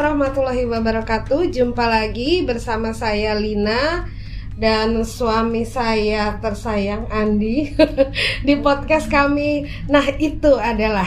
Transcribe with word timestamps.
warahmatullahi 0.00 0.64
wabarakatuh. 0.64 1.52
Jumpa 1.52 1.84
lagi 1.84 2.40
bersama 2.40 2.96
saya 2.96 3.36
Lina 3.36 4.08
dan 4.56 4.96
suami 5.04 5.68
saya 5.68 6.40
tersayang 6.40 7.04
Andi 7.12 7.76
di 8.48 8.54
podcast 8.64 9.12
kami. 9.12 9.68
Nah, 9.92 10.08
itu 10.16 10.56
adalah 10.56 11.04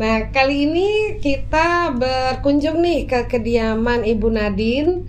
Nah, 0.00 0.32
kali 0.32 0.64
ini 0.64 1.20
kita 1.20 1.92
berkunjung 2.00 2.80
nih 2.80 3.04
ke 3.04 3.28
kediaman 3.28 4.08
Ibu 4.08 4.28
Nadine 4.32 5.04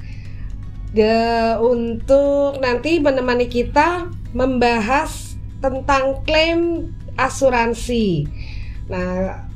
de, 0.92 1.16
untuk 1.56 2.60
nanti 2.60 3.00
menemani 3.00 3.48
kita 3.48 4.12
membahas 4.36 5.40
tentang 5.64 6.20
klaim 6.28 6.92
asuransi. 7.16 8.28
Nah, 8.92 9.49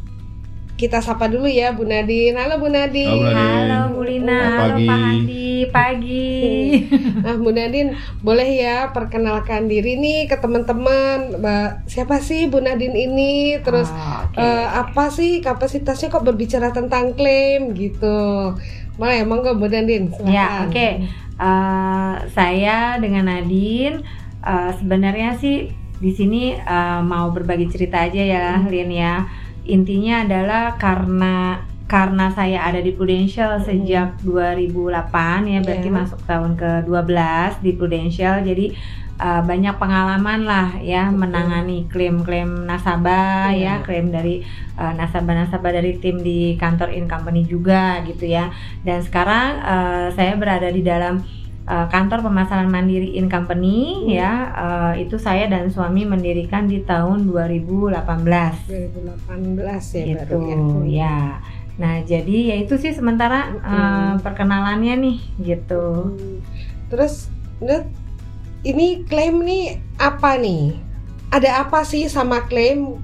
kita 0.73 0.99
sapa 0.99 1.25
dulu 1.25 1.45
ya 1.45 1.71
Bu 1.71 1.85
Nadine. 1.85 2.33
Halo 2.33 2.57
Bu 2.57 2.67
Nadine. 2.67 3.07
Halo, 3.07 3.21
Bu 3.21 3.29
Nadine. 3.29 3.69
Halo 3.69 3.79
Bu 3.89 4.01
Lina, 4.03 4.33
Selamat 4.33 4.57
halo 4.59 4.73
pagi. 4.73 4.83
Pak 4.83 4.99
Andi, 5.05 5.49
pagi. 5.69 6.33
Nah, 7.23 7.35
Bu 7.37 7.49
Nadine, 7.51 7.89
boleh 8.19 8.49
ya 8.51 8.77
perkenalkan 8.89 9.61
diri 9.65 9.95
nih 9.95 10.25
ke 10.25 10.35
teman-teman. 10.35 11.39
Mbak, 11.39 11.69
Siapa 11.85 12.19
sih 12.19 12.49
Bu 12.49 12.59
Nadine 12.59 12.97
ini? 12.97 13.33
Terus 13.59 13.87
Oh, 13.87 14.27
oke. 14.27 14.35
eh, 14.35 14.67
apa 14.67 15.07
sih 15.07 15.39
kapasitasnya 15.39 16.09
kok 16.09 16.25
berbicara 16.25 16.69
tentang 16.69 17.13
klaim 17.13 17.71
gitu? 17.73 18.51
Boleh, 18.93 19.23
monggo 19.23 19.55
Bu 19.55 19.67
Nadine. 19.67 20.09
silakan. 20.11 20.27
Ya, 20.27 20.67
oke. 20.67 20.87
Eh, 21.33 22.13
saya 22.29 22.77
dengan 22.97 23.25
Nadine 23.25 24.01
eh, 24.41 24.71
sebenarnya 24.73 25.37
sih 25.37 25.69
di 25.95 26.11
sini 26.11 26.51
eh, 26.51 27.01
mau 27.01 27.29
berbagi 27.29 27.69
cerita 27.69 28.01
aja 28.01 28.19
ya, 28.19 28.47
Hmm. 28.57 28.67
Lin 28.67 28.89
ya. 28.91 29.15
Intinya 29.65 30.23
adalah 30.23 30.75
karena 30.75 31.63
karena 31.83 32.31
saya 32.33 32.65
ada 32.65 32.81
di 32.81 32.89
Prudential 32.89 33.59
Hmm. 33.59 33.65
sejak 33.69 34.17
2008 34.25 35.45
ya, 35.45 35.59
berarti 35.61 35.89
Ya. 35.91 35.97
masuk 36.01 36.19
tahun 36.25 36.51
ke-12 36.57 37.61
di 37.61 37.71
Prudential. 37.73 38.41
Jadi 38.41 38.73
eh, 39.13 39.41
banyak 39.45 39.77
pengalaman 39.77 40.41
lah 40.41 40.73
ya 40.81 41.05
Betul. 41.07 41.21
menangani 41.21 41.85
klaim-klaim 41.85 42.65
nasabah 42.65 43.53
Iya. 43.53 43.77
ya, 43.77 43.85
klaim 43.85 44.09
dari 44.09 44.41
eh, 44.73 44.93
nasabah-nasabah 44.97 45.69
dari 45.71 46.01
tim 46.01 46.17
di 46.19 46.57
kantor 46.57 46.89
in 46.91 47.05
company 47.05 47.45
juga 47.45 48.01
gitu 48.03 48.25
ya. 48.25 48.49
Dan 48.81 49.05
sekarang 49.05 49.61
eh, 49.61 50.07
saya 50.17 50.33
berada 50.33 50.65
di 50.67 50.81
dalam 50.81 51.21
eh, 51.63 51.87
kantor 51.87 52.19
pemasaran 52.21 52.67
mandiri 52.67 53.13
in 53.13 53.27
company 53.27 54.03
Hmm. 54.03 54.09
ya. 54.09 54.31
eh, 54.53 55.03
itu 55.03 55.15
saya 55.15 55.47
dan 55.47 55.67
suami 55.67 56.03
mendirikan 56.03 56.65
di 56.65 56.81
tahun 56.81 57.25
2018. 57.25 58.67
2018 58.67 59.83
ya 59.93 60.03
gitu 60.05 60.37
baru 60.37 60.83
ya. 60.83 60.99
ya. 61.01 61.17
Nah, 61.73 61.95
jadi 62.01 62.37
ya 62.53 62.55
itu 62.59 62.77
sih 62.77 62.91
sementara 62.91 63.49
eh, 63.49 63.63
Hmm. 63.63 64.19
perkenalannya 64.19 64.93
nih 64.99 65.17
gitu. 65.39 66.11
Hmm. 66.11 66.37
Terus, 66.87 67.31
ini 68.63 69.01
klaim 69.03 69.41
nih 69.41 69.63
apa 69.97 70.37
nih? 70.37 70.77
Ada 71.29 71.65
apa 71.65 71.81
sih 71.81 72.05
sama 72.05 72.45
klaim? 72.45 73.01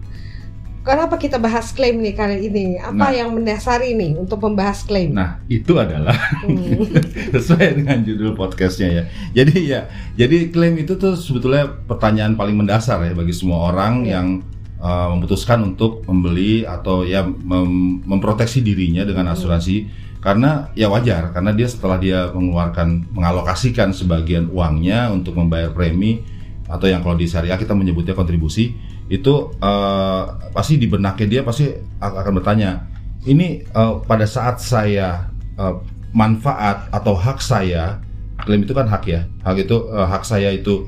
Kenapa 0.90 1.22
kita 1.22 1.38
bahas 1.38 1.70
klaim 1.70 2.02
nih 2.02 2.18
kali 2.18 2.50
ini? 2.50 2.82
Apa 2.82 2.98
Nah. 2.98 3.14
yang 3.14 3.30
mendasari 3.30 3.94
nih 3.94 4.18
untuk 4.18 4.42
membahas 4.42 4.82
klaim? 4.82 5.14
Nah, 5.14 5.38
itu 5.46 5.78
adalah 5.78 6.18
Hmm. 6.42 6.82
sesuai 7.38 7.78
dengan 7.78 8.02
judul 8.02 8.34
podcastnya 8.34 8.90
ya. 8.90 9.04
Jadi 9.32 9.70
ya, 9.70 9.86
jadi 10.18 10.50
klaim 10.50 10.82
itu 10.82 10.98
tuh 10.98 11.14
sebetulnya 11.14 11.70
pertanyaan 11.86 12.34
paling 12.34 12.58
mendasar 12.58 13.06
ya 13.06 13.14
bagi 13.14 13.30
semua 13.30 13.70
orang 13.70 14.02
Ya. 14.02 14.18
yang 14.18 14.42
uh, 14.82 15.14
memutuskan 15.14 15.62
untuk 15.62 16.02
membeli 16.10 16.66
atau 16.66 17.06
ya 17.06 17.22
mem- 17.22 18.02
memproteksi 18.02 18.66
dirinya 18.66 19.06
dengan 19.06 19.30
Hmm. 19.30 19.38
asuransi 19.38 19.86
karena 20.18 20.74
ya 20.74 20.90
wajar 20.90 21.30
karena 21.30 21.54
dia 21.54 21.70
setelah 21.70 21.96
dia 21.96 22.34
mengeluarkan 22.34 23.14
mengalokasikan 23.14 23.94
sebagian 23.94 24.50
uangnya 24.50 25.14
untuk 25.14 25.38
membayar 25.38 25.70
premi 25.70 26.26
atau 26.66 26.90
yang 26.90 27.00
kalau 27.00 27.14
di 27.14 27.24
syariah 27.24 27.56
kita 27.56 27.72
menyebutnya 27.72 28.12
kontribusi 28.12 28.74
itu 29.10 29.52
uh, 29.58 30.24
pasti 30.54 30.78
di 30.78 30.86
benaknya 30.86 31.28
dia 31.28 31.42
pasti 31.42 31.70
ak- 31.98 32.18
akan 32.24 32.34
bertanya 32.40 32.86
ini 33.26 33.66
uh, 33.74 34.00
pada 34.06 34.30
saat 34.30 34.62
saya 34.62 35.34
uh, 35.58 35.82
manfaat 36.14 36.88
atau 36.94 37.18
hak 37.18 37.42
saya 37.42 37.98
klaim 38.46 38.64
itu 38.64 38.72
kan 38.72 38.86
hak 38.86 39.04
ya 39.10 39.26
hak 39.44 39.66
itu 39.66 39.78
uh, 39.90 40.06
hak 40.06 40.24
saya 40.24 40.54
itu 40.54 40.86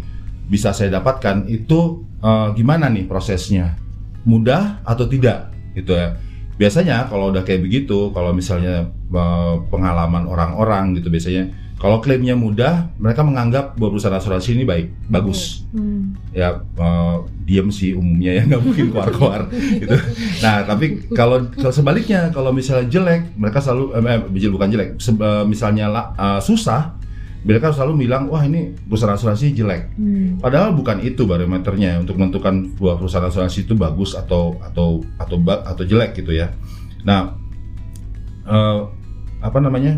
bisa 0.52 0.76
saya 0.76 1.00
dapatkan 1.00 1.48
itu 1.48 2.04
uh, 2.20 2.52
gimana 2.52 2.92
nih 2.92 3.08
prosesnya? 3.08 3.80
Mudah 4.28 4.84
atau 4.84 5.08
tidak? 5.08 5.48
Gitu 5.72 5.96
ya. 5.96 6.20
Biasanya 6.60 7.08
kalau 7.08 7.32
udah 7.32 7.48
kayak 7.48 7.64
begitu 7.64 8.12
kalau 8.12 8.36
misalnya 8.36 8.92
uh, 9.16 9.64
pengalaman 9.72 10.28
orang-orang 10.28 11.00
gitu 11.00 11.08
biasanya 11.08 11.48
kalau 11.82 11.98
klaimnya 11.98 12.38
mudah 12.38 12.94
mereka 12.96 13.26
menganggap 13.26 13.74
bahwa 13.74 13.98
perusahaan 13.98 14.14
asuransi 14.14 14.54
ini 14.54 14.64
baik 14.64 14.88
bagus 15.10 15.66
Hmm. 15.72 16.14
ya 16.30 16.62
eh, 16.62 17.18
diem 17.42 17.72
sih 17.72 17.96
umumnya 17.96 18.38
ya 18.38 18.42
nggak 18.48 18.62
mungkin 18.62 18.86
keluar-keluar 18.92 19.48
gitu. 19.52 19.96
Nah 20.40 20.62
tapi 20.62 21.08
kalau 21.10 21.48
kalau 21.52 21.72
sebaliknya 21.72 22.30
kalau 22.30 22.52
misalnya 22.52 22.86
jelek 22.86 23.34
mereka 23.34 23.58
selalu 23.58 23.96
eh, 23.96 24.20
eh, 24.38 24.52
bukan 24.52 24.68
jelek 24.68 24.90
se- 25.00 25.16
eh, 25.16 25.46
misalnya 25.48 25.88
eh, 26.14 26.40
susah 26.40 27.00
mereka 27.42 27.74
selalu 27.74 28.06
bilang 28.06 28.30
wah 28.30 28.46
ini 28.46 28.76
perusahaan 28.86 29.18
asuransi 29.18 29.56
jelek. 29.56 29.98
Hmm. 29.98 30.38
Padahal 30.38 30.76
bukan 30.76 31.02
itu 31.02 31.26
barometernya 31.26 31.98
untuk 31.98 32.20
menentukan 32.22 32.78
bahwa 32.78 33.02
perusahaan 33.02 33.26
asuransi 33.26 33.66
itu 33.66 33.74
bagus 33.74 34.14
atau 34.14 34.60
atau 34.62 35.02
atau 35.18 35.38
ba- 35.40 35.66
atau 35.66 35.82
jelek 35.82 36.20
gitu 36.20 36.36
ya. 36.36 36.54
Nah 37.02 37.34
eh, 38.46 38.80
apa 39.42 39.58
namanya 39.58 39.98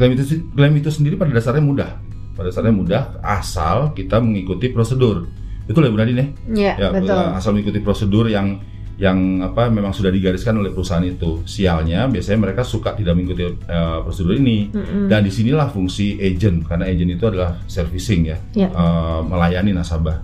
klaim 0.00 0.16
itu 0.16 0.24
klaim 0.56 0.72
itu 0.80 0.88
sendiri 0.88 1.20
pada 1.20 1.28
dasarnya 1.36 1.60
mudah. 1.60 1.90
Pada 2.32 2.48
dasarnya 2.48 2.72
mudah 2.72 3.02
asal 3.20 3.92
kita 3.92 4.16
mengikuti 4.16 4.72
prosedur. 4.72 5.28
Betul 5.68 5.84
ya 5.86 5.90
Bu 5.92 6.00
Nadine 6.00 6.32
ya? 6.56 6.72
Ya, 6.80 6.88
betul. 6.88 7.20
asal 7.36 7.52
mengikuti 7.52 7.84
prosedur 7.84 8.32
yang 8.32 8.64
yang 9.00 9.40
apa 9.40 9.68
memang 9.72 9.92
sudah 9.96 10.08
digariskan 10.08 10.56
oleh 10.56 10.72
perusahaan 10.72 11.04
itu. 11.04 11.44
Sialnya 11.44 12.08
biasanya 12.08 12.48
mereka 12.48 12.64
suka 12.64 12.96
tidak 12.96 13.12
mengikuti 13.12 13.44
eh, 13.44 13.98
prosedur 14.00 14.40
ini. 14.40 14.72
Mm-mm. 14.72 15.04
Dan 15.12 15.20
di 15.24 15.32
sinilah 15.32 15.68
fungsi 15.68 16.16
agent 16.16 16.64
karena 16.64 16.88
agent 16.88 17.12
itu 17.12 17.24
adalah 17.28 17.60
servicing 17.68 18.32
ya, 18.32 18.36
Ya. 18.56 18.68
eh, 18.72 19.20
melayani 19.24 19.76
nasabah. 19.76 20.16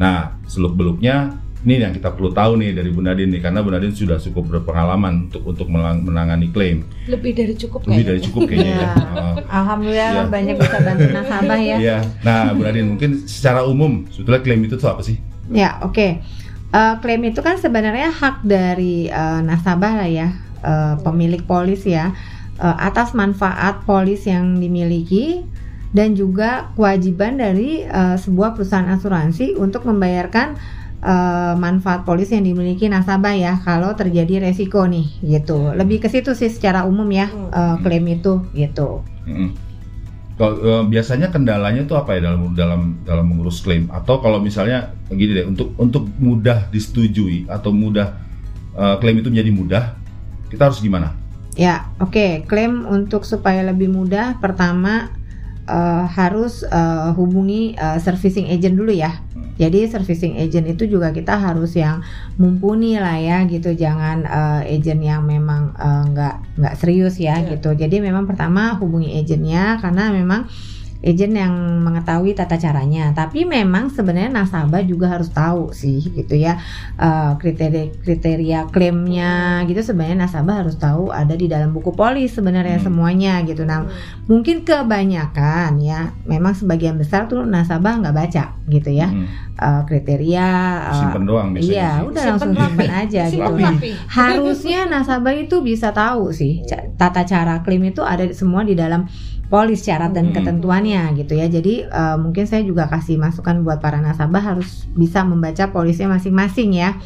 Nah 0.00 0.40
seluk 0.48 0.80
beluknya 0.80 1.36
ini 1.60 1.76
yang 1.76 1.92
kita 1.92 2.08
perlu 2.10 2.32
tahu 2.32 2.56
nih 2.56 2.72
dari 2.72 2.88
Bu 2.88 3.00
Nadine 3.00 3.36
nih 3.36 3.42
karena 3.42 3.60
Bu 3.60 3.68
Nadine 3.68 3.92
sudah 3.92 4.16
cukup 4.16 4.48
berpengalaman 4.50 5.28
untuk 5.28 5.44
untuk 5.44 5.68
menangani 5.68 6.48
klaim 6.48 6.88
Lebih 7.04 7.36
dari 7.36 7.52
cukup 7.52 7.84
lebih 7.84 7.92
kayaknya. 7.92 8.08
dari 8.08 8.20
cukup 8.22 8.40
kayaknya 8.48 8.72
ya. 8.72 8.80
Ya. 8.80 8.90
Eh, 8.96 9.34
Alhamdulillah 9.46 10.08
Ya. 10.10 10.24
banyak 10.26 10.54
bisa 10.56 10.76
bantu 10.80 11.06
nasabah 11.10 11.60
ya. 11.60 11.76
Iya. 11.76 11.98
Nah 12.20 12.38
Bu 12.52 12.62
Nadine 12.64 12.88
mungkin 12.88 13.10
secara 13.24 13.60
umum 13.62 14.08
sebetulnya 14.08 14.40
klaim 14.40 14.62
itu 14.62 14.74
tuh 14.74 14.88
apa 14.88 15.02
sih? 15.02 15.20
Ya, 15.50 15.76
oke. 15.80 16.22
Eh, 16.70 16.94
klaim 17.02 17.22
itu 17.24 17.40
kan 17.40 17.56
sebenarnya 17.56 18.08
hak 18.08 18.40
dari 18.40 19.06
eh, 19.06 19.40
nasabah 19.42 20.00
lah 20.00 20.08
ya, 20.08 20.28
eh, 20.60 20.94
pemilik 21.00 21.42
polis 21.42 21.84
ya, 21.84 22.14
eh, 22.56 22.76
atas 22.80 23.12
manfaat 23.12 23.84
polis 23.84 24.24
yang 24.24 24.56
dimiliki 24.56 25.44
dan 25.90 26.14
juga 26.14 26.70
kewajiban 26.72 27.36
dari 27.36 27.82
eh, 27.82 28.16
sebuah 28.16 28.54
perusahaan 28.54 28.86
asuransi 28.88 29.58
untuk 29.58 29.84
membayarkan 29.84 30.54
eh, 31.00 31.54
manfaat 31.56 32.04
polis 32.04 32.30
yang 32.30 32.44
dimiliki 32.44 32.86
nasabah 32.86 33.34
ya 33.36 33.58
kalau 33.64 33.92
terjadi 33.96 34.44
resiko 34.48 34.84
nih 34.86 35.08
gitu. 35.24 35.72
Lebih 35.72 36.04
ke 36.04 36.08
situ 36.12 36.36
sih 36.36 36.52
secara 36.52 36.84
umum 36.84 37.08
ya 37.08 37.28
Hmm. 37.28 37.50
eh, 37.50 37.76
klaim 37.82 38.06
itu 38.08 38.44
gitu. 38.52 39.04
Mm-mm. 39.26 39.50
Kalau 40.40 40.56
eh, 40.56 40.84
biasanya 40.88 41.28
kendalanya 41.28 41.84
tuh 41.84 42.00
apa 42.00 42.16
ya 42.16 42.32
dalam 42.32 42.56
dalam 42.56 42.80
dalam 43.04 43.24
mengurus 43.28 43.60
klaim 43.60 43.92
atau 43.92 44.24
kalau 44.24 44.40
misalnya 44.40 44.96
gini 45.12 45.36
deh 45.36 45.46
untuk 45.48 45.76
untuk 45.76 46.08
mudah 46.16 46.72
disetujui 46.72 47.44
atau 47.48 47.72
mudah 47.74 48.16
eh, 48.76 48.96
klaim 49.00 49.20
itu 49.20 49.28
menjadi 49.28 49.52
mudah 49.52 49.84
kita 50.48 50.72
harus 50.72 50.80
gimana? 50.80 51.14
Ya, 51.58 51.90
oke. 51.98 52.46
Klaim 52.46 52.86
untuk 52.86 53.26
supaya 53.26 53.60
lebih 53.66 53.90
mudah, 53.90 54.38
pertama 54.38 55.10
eh, 55.70 56.04
harus 56.10 56.66
eh, 56.66 57.10
hubungi 57.14 57.78
eh, 57.78 57.98
servicing 58.02 58.50
agent 58.50 58.74
dulu 58.74 58.90
ya. 58.90 59.22
Jadi 59.60 59.84
servicing 59.86 60.40
agent 60.40 60.66
itu 60.72 60.88
juga 60.88 61.12
kita 61.12 61.36
harus 61.36 61.76
yang 61.76 62.00
mumpuni 62.36 62.96
lah 62.96 63.14
ya 63.14 63.46
gitu. 63.46 63.70
Jangan 63.70 64.26
eh, 64.26 64.74
agent 64.74 65.00
yang 65.00 65.22
memang 65.22 65.72
nggak 66.10 66.58
nggak 66.58 66.74
serius 66.74 67.16
ya 67.16 67.38
Ya. 67.38 67.54
gitu. 67.54 67.70
Jadi 67.72 68.02
memang 68.02 68.26
pertama 68.26 68.74
hubungi 68.76 69.14
agentnya 69.14 69.78
karena 69.78 70.10
memang 70.10 70.50
agent 71.00 71.32
yang 71.32 71.52
mengetahui 71.80 72.32
tata 72.32 72.54
caranya. 72.54 73.10
Tapi 73.10 73.42
memang 73.42 73.88
sebenarnya 73.88 74.28
nasabah 74.30 74.80
juga 74.82 75.08
harus 75.08 75.28
tahu 75.28 75.72
sih 75.72 76.04
gitu 76.04 76.34
ya 76.34 76.60
uh, 76.94 77.34
kriteria 77.34 77.96
kriteria 77.98 78.68
klaimnya 78.68 79.32
gitu 79.64 79.80
sebenarnya 79.80 80.24
nasabah 80.24 80.60
harus 80.60 80.76
tahu 80.76 81.08
ada 81.08 81.32
di 81.32 81.44
dalam 81.44 81.70
buku 81.70 81.90
polis 81.90 82.32
sebenarnya 82.32 82.76
Hmm. 82.76 82.86
semuanya 82.86 83.40
gitu. 83.42 83.64
Nah 83.64 83.88
mungkin 84.26 84.62
kebanyakan 84.62 85.78
ya 85.78 86.12
memang 86.22 86.52
sebagian 86.52 86.94
besar 86.94 87.26
tuh 87.26 87.42
nasabah 87.42 87.98
nggak 87.98 88.14
baca 88.14 88.44
gitu 88.66 88.90
ya 88.90 89.08
Hmm. 89.08 89.26
uh, 89.56 89.82
kriteria. 89.82 90.48
uh, 90.86 90.98
Simpen 91.00 91.24
doang 91.24 91.48
biasanya. 91.50 91.72
Iya, 91.72 91.88
sih. 91.90 92.06
udah 92.06 92.20
Simpen 92.20 92.30
langsung 92.30 92.52
simpen 92.54 92.90
aja 92.90 93.22
Simpen 93.24 93.32
gitu. 93.32 93.52
Rapi. 93.56 93.64
rapi. 93.64 93.90
Harusnya 94.06 94.80
nasabah 94.84 95.34
itu 95.34 95.56
bisa 95.60 95.88
tahu 95.90 96.30
sih 96.30 96.60
tata 96.94 97.24
cara 97.24 97.60
klaim 97.60 97.82
itu 97.84 98.00
ada 98.00 98.22
di- 98.22 98.32
semua 98.32 98.60
di 98.60 98.74
dalam 98.74 99.08
polis 99.50 99.82
syarat 99.82 100.14
dan 100.14 100.30
Hmm. 100.30 100.36
ketentuannya 100.38 101.10
gitu 101.18 101.34
ya. 101.34 101.50
Jadi 101.50 101.84
uh, 101.90 102.16
mungkin 102.16 102.46
saya 102.46 102.62
juga 102.62 102.86
kasih 102.86 103.18
masukan 103.18 103.66
buat 103.66 103.82
para 103.82 103.98
nasabah 103.98 104.54
harus 104.54 104.86
bisa 104.94 105.26
membaca 105.26 105.68
polisnya 105.74 106.06
masing-masing 106.06 106.78
ya. 106.78 106.96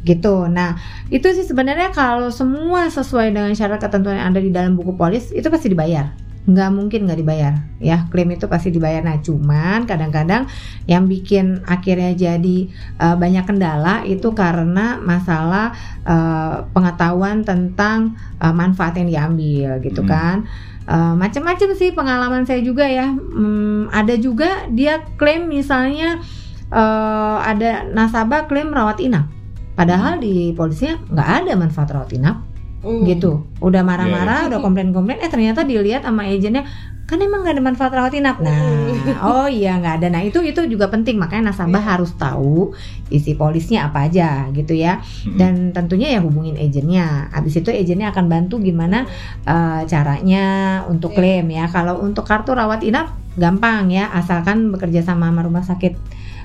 Gitu. 0.00 0.48
Nah, 0.48 0.80
itu 1.12 1.28
sih 1.36 1.44
sebenarnya 1.44 1.92
kalau 1.92 2.32
semua 2.32 2.88
sesuai 2.88 3.36
dengan 3.36 3.52
syarat 3.52 3.84
ketentuan 3.84 4.16
yang 4.16 4.32
ada 4.32 4.40
di 4.40 4.48
dalam 4.48 4.72
buku 4.72 4.96
polis 4.96 5.28
itu 5.28 5.44
pasti 5.52 5.68
dibayar. 5.68 6.29
Nggak 6.48 6.70
mungkin 6.72 7.04
nggak 7.04 7.20
dibayar 7.20 7.54
ya. 7.78 8.08
Klaim 8.08 8.32
itu 8.32 8.48
pasti 8.48 8.72
dibayar. 8.72 9.04
Nah, 9.04 9.20
cuman 9.20 9.84
kadang-kadang 9.84 10.48
yang 10.88 11.04
bikin 11.04 11.60
akhirnya 11.68 12.16
jadi 12.16 12.58
uh, 12.96 13.16
banyak 13.16 13.44
kendala 13.44 14.02
itu 14.08 14.32
karena 14.32 14.96
masalah 15.00 15.76
uh, 16.08 16.64
pengetahuan 16.72 17.44
tentang 17.44 18.16
uh, 18.40 18.52
manfaat 18.56 18.96
yang 18.96 19.08
diambil 19.08 19.78
gitu 19.84 20.00
Hmm. 20.00 20.10
kan. 20.10 20.36
Uh, 20.90 21.14
macam-macam 21.14 21.76
sih 21.76 21.92
pengalaman 21.94 22.42
saya 22.48 22.64
juga 22.64 22.88
ya. 22.88 23.12
Hmm, 23.12 23.92
ada 23.92 24.16
juga 24.16 24.66
dia 24.72 25.04
klaim 25.20 25.46
misalnya 25.46 26.18
uh, 26.72 27.38
ada 27.44 27.86
nasabah 27.92 28.48
klaim 28.50 28.72
rawat 28.74 28.98
inap. 28.98 29.28
Padahal 29.78 30.18
di 30.18 30.50
polisinya 30.56 30.98
nggak 31.08 31.28
ada 31.44 31.52
manfaat 31.56 31.88
rawat 31.94 32.10
inap 32.16 32.49
Hmm. 32.80 33.04
gitu. 33.04 33.44
Udah 33.60 33.84
marah-marah, 33.84 34.44
Iya, 34.44 34.44
iya. 34.44 34.48
udah 34.52 34.58
komplain-komplain, 34.64 35.20
eh 35.20 35.28
ternyata 35.28 35.68
dilihat 35.68 36.00
sama 36.04 36.24
agennya 36.24 36.64
kan 37.04 37.18
emang 37.18 37.42
nggak 37.42 37.58
ada 37.58 37.64
manfaat 37.66 37.90
rawat 37.90 38.14
inap. 38.14 38.38
Nah, 38.38 38.54
Mm. 38.54 39.18
oh 39.18 39.50
iya 39.50 39.82
nggak 39.82 39.98
ada. 39.98 40.14
Nah 40.14 40.22
itu 40.22 40.38
itu 40.46 40.62
juga 40.70 40.86
penting 40.86 41.18
makanya 41.18 41.50
nasabah 41.50 41.82
Iya. 41.82 41.90
harus 41.98 42.14
tahu 42.14 42.70
isi 43.10 43.34
polisnya 43.34 43.90
apa 43.90 44.06
aja 44.06 44.46
gitu 44.54 44.78
ya. 44.78 45.02
Hmm. 45.26 45.34
Dan 45.34 45.52
tentunya 45.74 46.14
ya 46.14 46.22
hubungin 46.22 46.54
agennya. 46.54 47.26
Habis 47.34 47.66
itu 47.66 47.74
agennya 47.74 48.14
akan 48.14 48.30
bantu 48.30 48.62
gimana 48.62 49.10
uh, 49.42 49.82
caranya 49.90 50.44
untuk 50.86 51.10
Iya. 51.10 51.18
klaim 51.18 51.46
ya. 51.50 51.66
Kalau 51.66 51.98
untuk 51.98 52.22
kartu 52.22 52.54
rawat 52.54 52.86
inap 52.86 53.18
gampang 53.34 53.90
ya, 53.90 54.06
asalkan 54.14 54.70
bekerja 54.70 55.02
sama 55.02 55.34
sama 55.34 55.42
rumah 55.42 55.66
sakit 55.66 55.98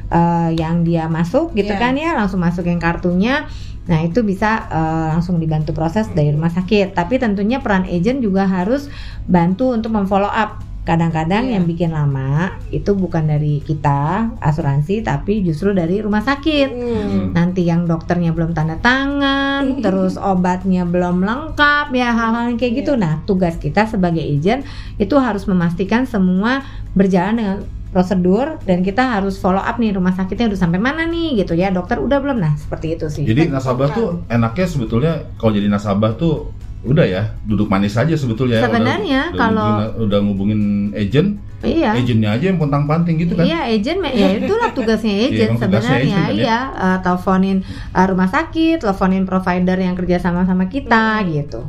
uh, 0.09 0.49
yang 0.51 0.83
dia 0.83 1.05
masuk 1.07 1.53
gitu 1.53 1.71
Iya. 1.71 1.81
kan 1.81 1.93
ya, 1.95 2.11
langsung 2.13 2.41
masukin 2.41 2.77
kartunya. 2.77 3.45
Nah 3.85 4.01
itu 4.01 4.25
bisa 4.25 4.65
uh, 4.65 5.13
langsung 5.13 5.37
dibantu 5.37 5.69
proses 5.71 6.09
dari 6.09 6.33
rumah 6.33 6.49
sakit. 6.49 6.97
Tapi 6.97 7.21
tentunya 7.21 7.61
peran 7.61 7.85
agent 7.85 8.17
juga 8.19 8.49
harus 8.49 8.89
bantu 9.25 9.71
untuk 9.71 9.93
memfollow 9.93 10.25
up. 10.25 10.57
Kadang-kadang 10.85 11.49
Iya. 11.49 11.57
yang 11.57 11.65
bikin 11.65 11.89
lama 11.89 12.53
itu 12.69 12.93
bukan 12.93 13.25
dari 13.25 13.57
kita 13.57 14.29
asuransi, 14.37 15.01
tapi 15.01 15.41
justru 15.41 15.73
dari 15.73 15.97
rumah 15.97 16.21
sakit 16.21 16.69
Hmm. 16.69 17.33
nanti 17.33 17.65
yang 17.65 17.89
dokternya 17.89 18.29
belum 18.29 18.53
tanda 18.53 18.77
tangan, 18.77 19.65
terus 19.85 20.13
obatnya 20.13 20.85
belum 20.85 21.25
lengkap 21.25 21.89
ya 21.89 22.13
hal-hal 22.13 22.53
kayak 22.53 22.85
gitu. 22.85 22.93
Iya. 22.93 23.01
Nah, 23.01 23.13
tugas 23.25 23.57
kita 23.57 23.89
sebagai 23.89 24.21
agent 24.21 24.61
itu 25.01 25.17
harus 25.17 25.49
memastikan 25.49 26.05
semua 26.05 26.61
berjalan 26.93 27.33
dengan 27.33 27.57
prosedur 27.95 28.59
dan 28.61 28.83
kita 28.83 29.15
harus 29.15 29.39
follow 29.39 29.57
up 29.57 29.79
nih 29.79 29.89
rumah 29.89 30.11
sakitnya 30.11 30.51
udah 30.51 30.59
sampai 30.59 30.75
mana 30.77 31.07
nih 31.07 31.39
gitu 31.39 31.55
ya 31.55 31.71
dokter 31.71 31.95
udah 31.97 32.19
belum 32.19 32.37
nah 32.37 32.51
seperti 32.53 32.93
itu 32.93 33.07
sih 33.07 33.23
Jadi 33.23 33.47
nasabah 33.47 33.87
tuh 33.89 34.07
enaknya 34.27 34.67
sebetulnya 34.67 35.13
kalau 35.35 35.55
jadi 35.55 35.71
nasabah 35.71 36.11
tuh 36.13 36.51
udah 36.83 37.01
ya 37.01 37.23
duduk 37.41 37.65
manis 37.65 37.97
aja 37.97 38.13
sebetulnya. 38.13 38.59
ya. 38.59 38.61
Udah- 38.61 38.69
Sebenarnya 38.69 39.21
udah, 39.25 39.39
kalau- 39.39 39.65
ngubungin, 39.65 40.03
udah 40.03 40.19
ngubungin 40.21 40.61
agent, 40.93 41.29
iya 41.63 41.91
agentnya 41.93 42.29
aja 42.29 42.45
yang 42.45 42.59
pontang 42.59 42.85
panting 42.85 43.17
gitu 43.17 43.33
kan. 43.33 43.41
Iya, 43.41 43.59
agent 43.65 43.99
ya 44.05 44.27
itulah 44.37 44.69
tugasnya 44.69 45.13
agent 45.17 45.49
emang 45.49 45.61
tugasnya 45.65 45.81
sebenarnya. 45.97 46.13
agent 46.13 46.21
kan 46.21 46.29
ya? 46.29 46.43
iya, 46.43 46.59
eh, 46.77 46.97
teleponin 47.01 47.57
eh, 47.89 48.05
rumah 48.05 48.29
sakit, 48.29 48.77
teleponin 48.77 49.23
provider 49.23 49.77
yang 49.79 49.95
kerja 49.95 50.17
sama 50.19 50.45
sama 50.45 50.67
kita 50.67 51.05
Hmm. 51.17 51.29
gitu. 51.33 51.61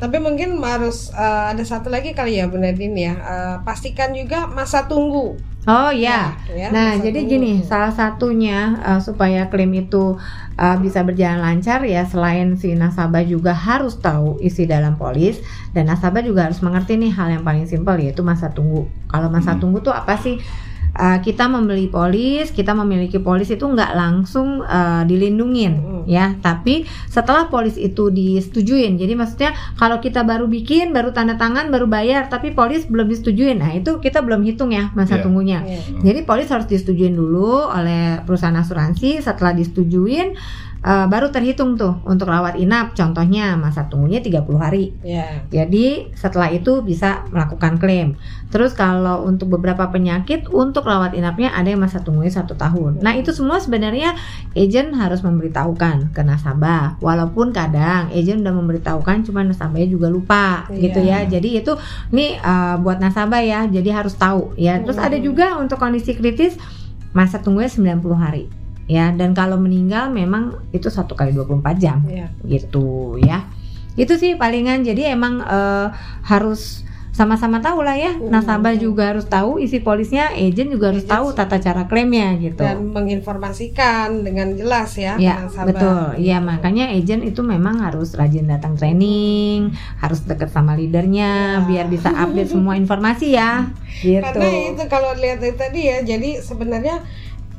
Tapi 0.00 0.16
mungkin 0.18 0.58
harus 0.58 1.12
eh, 1.12 1.44
ada 1.46 1.62
satu 1.62 1.86
lagi 1.86 2.10
kali 2.10 2.34
ya 2.34 2.48
Bu 2.48 2.58
Nadine 2.58 2.96
ya. 2.96 3.14
Eh, 3.14 3.56
pastikan 3.62 4.10
juga 4.10 4.48
masa 4.48 4.82
tunggu. 4.82 5.38
Oh 5.68 5.92
ya. 5.92 6.40
Ya, 6.48 6.72
Nah, 6.72 6.96
jadi 6.96 7.28
gini, 7.28 7.60
salah 7.60 7.92
satunya 7.92 8.80
uh, 8.80 8.96
supaya 8.96 9.52
klaim 9.52 9.76
itu 9.76 10.16
uh, 10.56 10.76
bisa 10.80 11.04
berjalan 11.04 11.36
lancar 11.36 11.84
ya 11.84 12.08
selain 12.08 12.56
si 12.56 12.72
nasabah 12.72 13.20
juga 13.28 13.52
harus 13.52 14.00
tahu 14.00 14.40
isi 14.40 14.64
dalam 14.64 14.96
polis 14.96 15.36
dan 15.76 15.92
nasabah 15.92 16.24
juga 16.24 16.48
harus 16.48 16.64
mengerti 16.64 16.96
nih 16.96 17.12
hal 17.12 17.28
yang 17.36 17.44
paling 17.44 17.68
simpel 17.68 18.00
yaitu 18.00 18.24
masa 18.24 18.48
tunggu. 18.48 18.88
Kalau 19.12 19.28
masa 19.28 19.52
Hmm. 19.52 19.60
tunggu 19.60 19.84
tuh 19.84 19.92
apa 19.92 20.16
sih? 20.16 20.40
Uh, 21.00 21.16
kita 21.24 21.48
membeli 21.48 21.88
polis, 21.88 22.52
kita 22.52 22.76
memiliki 22.76 23.16
polis 23.16 23.48
itu 23.48 23.64
nggak 23.64 23.96
langsung 23.96 24.60
uh, 24.60 25.00
dilindungin 25.08 25.80
Mm-mm. 25.80 26.04
ya, 26.04 26.36
tapi 26.44 26.84
setelah 27.08 27.48
polis 27.48 27.80
itu 27.80 28.12
disetujuin. 28.12 29.00
Jadi 29.00 29.16
maksudnya 29.16 29.56
kalau 29.80 29.96
kita 30.04 30.28
baru 30.28 30.44
bikin, 30.44 30.92
baru 30.92 31.16
tanda 31.16 31.40
tangan, 31.40 31.72
baru 31.72 31.88
bayar, 31.88 32.28
tapi 32.28 32.52
polis 32.52 32.84
belum 32.84 33.08
disetujuin, 33.08 33.56
nah 33.64 33.72
itu 33.72 33.96
kita 33.96 34.20
belum 34.20 34.44
hitung 34.44 34.76
ya 34.76 34.92
masa 34.92 35.16
Iya. 35.16 35.24
tunggunya. 35.24 35.58
Iya. 35.64 35.80
Jadi 36.04 36.20
polis 36.28 36.52
harus 36.52 36.68
disetujuin 36.68 37.16
dulu 37.16 37.64
oleh 37.72 38.20
perusahaan 38.28 38.60
asuransi. 38.60 39.24
Setelah 39.24 39.56
disetujuin 39.56 40.36
eh, 40.80 41.06
baru 41.06 41.28
terhitung 41.28 41.76
tuh 41.76 42.00
untuk 42.04 42.26
rawat 42.26 42.56
inap. 42.56 42.92
Contohnya 42.92 43.52
masa 43.54 43.84
tunggunya 43.86 44.18
30 44.18 44.56
hari. 44.56 44.96
Ya. 45.00 45.44
Jadi 45.48 46.12
setelah 46.12 46.48
itu 46.48 46.80
bisa 46.80 47.24
melakukan 47.28 47.76
klaim. 47.76 48.16
Terus 48.50 48.72
kalau 48.72 49.22
untuk 49.22 49.52
beberapa 49.52 49.86
penyakit 49.86 50.50
untuk 50.50 50.82
rawat 50.84 51.14
inapnya 51.14 51.54
ada 51.54 51.70
yang 51.70 51.78
masa 51.78 52.00
tunggunya 52.00 52.32
satu 52.32 52.56
tahun. 52.56 52.98
Nah 52.98 53.14
itu 53.14 53.30
semua 53.30 53.60
sebenarnya 53.60 54.16
agent 54.52 54.90
harus 54.96 55.20
memberitahukan 55.20 56.10
ke 56.10 56.20
nasabah. 56.20 56.98
Walaupun 56.98 57.52
kadang 57.52 58.10
agent 58.10 58.42
udah 58.42 58.54
memberitahukan, 58.56 59.28
cuman 59.30 59.52
nasabahnya 59.52 59.86
juga 59.86 60.08
lupa 60.08 60.66
Iya. 60.66 60.80
gitu 60.82 61.00
ya. 61.00 61.18
Jadi 61.24 61.48
itu 61.60 61.72
nih 62.10 62.30
eh, 62.36 62.74
buat 62.80 62.98
nasabah 62.98 63.38
ya. 63.38 63.60
Jadi 63.70 63.88
harus 63.92 64.16
tahu 64.16 64.56
ya. 64.56 64.80
Terus 64.80 64.98
ada 64.98 65.14
Hmm. 65.14 65.22
juga 65.22 65.46
untuk 65.60 65.76
kondisi 65.76 66.16
kritis 66.16 66.56
masa 67.10 67.38
tunggunya 67.38 67.70
90 67.70 68.14
hari. 68.14 68.44
Ya, 68.90 69.14
dan 69.14 69.30
kalau 69.32 69.54
meninggal 69.54 70.10
memang 70.10 70.42
itu 70.70 70.90
satu 70.90 71.14
kali 71.14 71.30
24 71.30 71.62
jam 71.76 72.02
Ya. 72.02 72.26
gitu 72.42 73.14
ya 73.16 73.46
itu 73.94 74.14
sih 74.14 74.34
palingan 74.34 74.82
jadi 74.82 75.12
emang 75.12 75.38
eh, 75.40 75.86
harus 76.24 76.82
sama-sama 77.10 77.58
tahu 77.58 77.82
lah 77.82 77.94
ya 77.94 78.12
Hmm. 78.12 78.30
nasabah 78.30 78.72
juga 78.74 79.10
harus 79.10 79.26
tahu 79.26 79.58
isi 79.58 79.78
polisnya 79.78 80.30
agent 80.32 80.70
juga 80.70 80.88
harus 80.88 81.02
Agent 81.02 81.12
tahu 81.12 81.26
tata 81.32 81.58
cara 81.58 81.82
klaimnya 81.84 82.38
gitu 82.38 82.62
Dan 82.62 82.90
menginformasikan 82.90 84.22
dengan 84.22 84.54
jelas 84.54 84.94
ya. 84.96 85.14
ya 85.16 85.42
nasabah. 85.42 85.66
betul 85.68 86.02
ya 86.18 86.38
Gitu. 86.38 86.46
makanya 86.46 86.84
agent 86.88 87.22
itu 87.24 87.42
memang 87.42 87.78
harus 87.78 88.12
rajin 88.12 88.46
datang 88.46 88.74
training 88.74 89.70
harus 89.98 90.22
deket 90.22 90.48
sama 90.48 90.74
leadernya 90.74 91.30
Ya. 91.56 91.66
biar 91.66 91.86
bisa 91.86 92.10
update 92.10 92.50
semua 92.54 92.74
informasi 92.74 93.32
ya 93.32 93.68
gitu 93.92 94.22
Karena 94.24 94.46
itu 94.70 94.82
kalau 94.86 95.10
lihat 95.12 95.38
dari 95.38 95.54
tadi 95.54 95.80
ya, 95.84 95.98
jadi 96.00 96.38
sebenarnya 96.38 97.02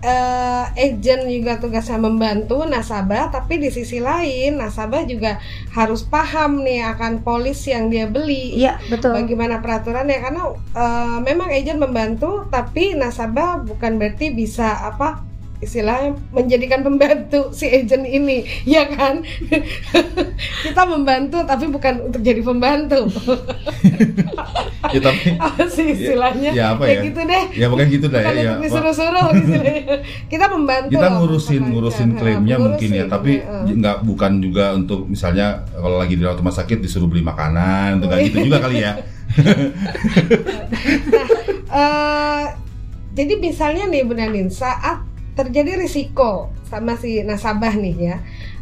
eh, 0.01 0.65
agent 0.75 1.29
juga 1.29 1.57
tugasnya 1.61 1.97
membantu 2.01 2.65
nasabah, 2.67 3.31
tapi 3.31 3.61
di 3.61 3.69
sisi 3.71 4.01
lain 4.01 4.59
nasabah 4.59 5.07
juga 5.07 5.39
harus 5.71 6.03
paham 6.03 6.65
nih 6.65 6.83
akan 6.93 7.21
polis 7.23 7.63
yang 7.69 7.87
dia 7.87 8.09
beli. 8.09 8.57
iya 8.57 8.81
betul 8.89 9.15
Bagaimana 9.15 9.61
peraturannya? 9.63 10.17
Karena 10.19 10.43
eh, 10.75 11.17
memang 11.23 11.49
agent 11.49 11.79
membantu, 11.79 12.45
tapi 12.51 12.97
nasabah 12.97 13.63
bukan 13.63 14.01
berarti 14.01 14.33
bisa 14.33 14.91
apa 14.91 15.30
istilahnya 15.61 16.17
menjadikan 16.29 16.81
pembantu 16.81 17.53
si 17.53 17.65
agent 17.65 18.03
ini, 18.03 18.43
ya 18.65 18.89
kan? 18.89 19.21
Kita 20.65 20.81
membantu 20.83 21.41
tapi 21.41 21.69
bukan 21.69 22.09
untuk 22.09 22.19
jadi 22.19 22.41
pembantu. 22.41 23.05
Ya 24.91 24.99
tapi 24.99 25.37
apa 25.37 25.63
sih 25.71 25.93
istilahnya? 25.93 26.51
ya 26.51 26.73
apa 26.75 26.83
Kayak 26.83 26.99
ya? 26.99 27.03
gitu 27.07 27.21
deh. 27.23 27.43
ya 27.53 27.67
bukan 27.69 27.85
gitu 27.87 28.07
Bukan 28.11 28.33
ya. 28.33 28.43
ya. 28.43 28.53
disuruh-suruh 28.59 29.27
istilahnya. 29.39 29.95
Kita 30.27 30.45
membantu. 30.51 30.91
kita 30.91 31.07
ngurusin 31.15 31.61
ngurusin 31.69 32.09
klaimnya 32.17 32.55
Ngurusin, 32.59 32.65
mungkin 32.75 32.89
ya 32.99 33.05
tapi 33.07 33.39
ya, 33.39 33.71
nggak 33.71 33.97
bukan 34.03 34.31
juga 34.41 34.73
untuk 34.75 35.05
misalnya 35.07 35.63
kalau 35.71 35.95
lagi 35.95 36.17
di 36.17 36.25
rumah 36.25 36.51
sakit 36.51 36.81
disuruh 36.81 37.07
beli 37.07 37.23
makanan 37.23 38.01
untuk 38.01 38.09
kayak 38.11 38.33
gitu 38.33 38.51
juga 38.51 38.57
kali 38.59 38.83
ya 38.83 38.93
Eh, 41.71 42.43
jadi 43.15 43.33
misalnya 43.39 43.87
nih 43.87 44.03
Bu 44.03 44.11
Nanin, 44.11 44.51
saat 44.51 45.03
terjadi 45.33 45.79
risiko 45.79 46.51
sama 46.67 46.99
si 46.99 47.23
nasabah 47.23 47.75
nih 47.75 47.95
ya, 47.97 48.17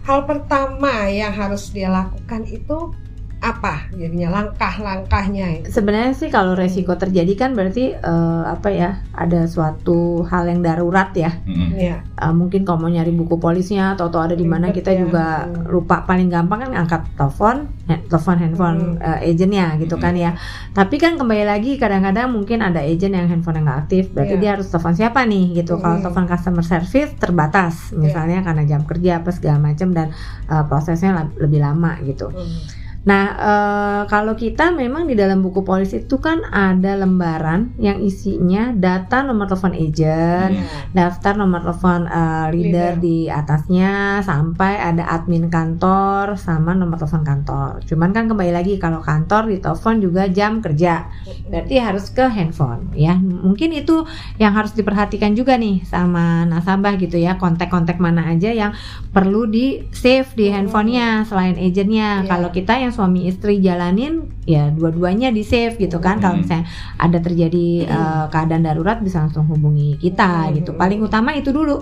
hal 0.06 0.26
pertama 0.30 1.10
yang 1.10 1.34
harus 1.34 1.70
dia 1.74 1.90
lakukan 1.90 2.46
itu 2.46 2.94
apa 3.40 3.88
jadinya 3.96 4.36
langkah-langkahnya? 4.36 5.64
Sebenarnya 5.66 6.12
sih 6.12 6.28
kalau 6.28 6.60
resiko 6.60 6.94
terjadi 6.94 7.32
kan 7.36 7.56
berarti 7.56 7.96
eh, 7.96 8.44
apa 8.46 8.68
ya 8.68 9.00
ada 9.16 9.48
suatu 9.48 10.28
hal 10.28 10.52
yang 10.52 10.60
darurat 10.60 11.16
ya. 11.16 11.40
Iya. 11.48 12.04
Eh, 12.04 12.34
mungkin 12.36 12.68
kalau 12.68 12.84
mau 12.84 12.92
nyari 12.92 13.16
buku 13.16 13.40
polisnya 13.40 13.96
atau 13.96 14.12
atau 14.12 14.20
ada 14.20 14.36
di 14.36 14.44
mana 14.44 14.70
kita 14.70 14.92
ya. 14.92 15.00
juga 15.00 15.26
Hmm. 15.46 15.70
lupa 15.70 16.04
paling 16.04 16.28
gampang 16.28 16.68
kan 16.68 16.72
angkat 16.76 17.02
telepon, 17.16 17.72
telepon 18.10 18.38
handphone 18.38 18.80
Hmm. 19.00 19.24
eh, 19.24 19.32
agentnya 19.32 19.80
gitu 19.80 19.96
Hmm. 19.96 20.04
kan 20.04 20.14
ya. 20.14 20.32
Tapi 20.70 20.96
kan 20.98 21.16
kembali 21.16 21.48
lagi 21.48 21.78
kadang-kadang 21.78 22.28
mungkin 22.30 22.60
ada 22.60 22.82
agent 22.82 23.14
yang 23.14 23.28
handphone 23.28 23.64
nggak 23.64 23.88
aktif, 23.88 24.12
berarti 24.12 24.36
Iya. 24.36 24.42
dia 24.42 24.52
harus 24.60 24.68
telepon 24.68 24.94
siapa 24.94 25.24
nih 25.24 25.64
gitu. 25.64 25.80
Kalau 25.80 25.96
Hmm. 25.96 26.04
telepon 26.04 26.26
customer 26.28 26.66
service 26.66 27.16
terbatas, 27.16 27.96
misalnya 27.96 28.44
karena 28.44 28.68
jam 28.68 28.84
kerja 28.84 29.24
apa 29.24 29.32
segala 29.32 29.64
macam 29.64 29.96
dan 29.96 30.12
eh, 30.50 30.64
prosesnya 30.66 31.14
lebih 31.40 31.64
lama 31.64 31.96
gitu. 32.04 32.28
Hmm. 32.36 32.89
Nah, 33.00 33.26
eh, 33.32 34.02
kalau 34.06 34.36
kita 34.36 34.70
memang 34.70 35.06
di 35.06 35.16
dalam 35.16 35.40
buku 35.40 35.64
polis 35.64 35.92
itu 35.92 36.20
kan 36.20 36.44
ada 36.46 36.94
lembaran 36.96 37.72
yang 37.78 38.00
isinya 38.00 38.70
data 38.72 39.24
nomor 39.24 39.48
telepon 39.48 39.72
agent, 39.72 40.52
Iya. 40.54 40.68
daftar 40.92 41.34
nomor 41.34 41.64
telepon 41.64 42.06
eh, 42.06 42.48
leader, 42.52 42.68
Leader. 42.94 42.94
di 43.00 43.18
atasnya 43.26 43.94
sampai 44.20 44.78
ada 44.78 45.08
admin 45.08 45.48
kantor 45.48 46.36
sama 46.36 46.74
nomor 46.74 47.00
telepon 47.00 47.24
kantor. 47.24 47.72
Cuman 47.84 48.12
kan 48.12 48.28
kembali 48.28 48.52
lagi 48.52 48.76
kalau 48.76 49.00
kantor 49.00 49.48
ditelepon 49.50 49.96
juga 50.00 50.28
jam 50.28 50.60
kerja. 50.60 51.08
Berarti 51.48 51.76
harus 51.80 52.12
ke 52.12 52.28
handphone 52.28 52.92
ya. 52.94 53.16
Mungkin 53.16 53.72
itu 53.72 54.04
yang 54.36 54.52
harus 54.52 54.76
diperhatikan 54.76 55.34
juga 55.34 55.56
nih 55.56 55.82
sama 55.84 56.44
nasabah 56.44 56.94
gitu 56.96 57.16
ya. 57.16 57.36
Kontak-kontak 57.36 57.98
mana 57.98 58.28
aja 58.28 58.52
yang 58.52 58.76
perlu 59.10 59.46
di 59.46 59.88
save 59.90 60.28
di 60.36 60.52
Hmm. 60.52 60.68
handphonenya 60.68 61.24
selain 61.24 61.56
agentnya. 61.56 62.22
Iya. 62.22 62.28
Kalau 62.28 62.50
kita 62.52 62.74
yang 62.76 62.89
suami 62.90 63.26
istri 63.26 63.58
jalanin 63.60 64.28
ya 64.44 64.70
dua-duanya 64.70 65.30
di 65.30 65.42
save 65.42 65.78
gitu 65.78 65.98
kan. 65.98 66.18
Kalau 66.18 66.38
Hmm. 66.38 66.44
misalnya 66.44 66.66
ada 66.96 67.18
terjadi 67.18 67.68
eh, 67.86 68.26
keadaan 68.28 68.64
darurat 68.64 68.98
bisa 69.00 69.24
langsung 69.24 69.46
hubungi 69.46 69.98
kita 69.98 70.50
Hmm. 70.50 70.60
gitu. 70.60 70.72
Paling 70.74 71.00
utama 71.00 71.34
itu 71.34 71.50
dulu 71.50 71.82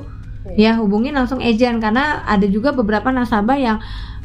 ya 0.55 0.79
hubungin 0.79 1.11
langsung 1.11 1.43
agent 1.43 1.83
karena 1.83 2.23
ada 2.23 2.47
juga 2.47 2.71
beberapa 2.71 3.11
nasabah 3.11 3.59
yang 3.59 3.77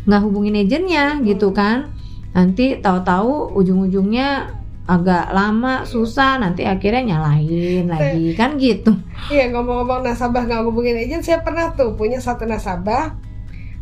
nggak 0.07 0.23
hubungin 0.23 0.55
agentnya 0.55 1.19
gitu 1.21 1.51
kan. 1.51 1.91
Nanti 2.33 2.81
tahu-tahu 2.81 3.53
ujung-ujungnya 3.55 4.59
agak 4.83 5.31
lama 5.31 5.87
susah 5.87 6.43
nanti 6.43 6.67
akhirnya 6.67 7.15
nyalahin 7.15 7.87
lagi 7.87 8.35
kan 8.35 8.59
gitu 8.59 8.91
Iya 9.31 9.55
ngomong-ngomong 9.55 10.03
nasabah 10.03 10.43
nggak 10.43 10.67
hubungin 10.67 10.99
agent, 10.99 11.23
saya 11.23 11.39
pernah 11.39 11.71
tuh 11.71 11.95
punya 11.95 12.19
satu 12.19 12.43
nasabah 12.51 13.15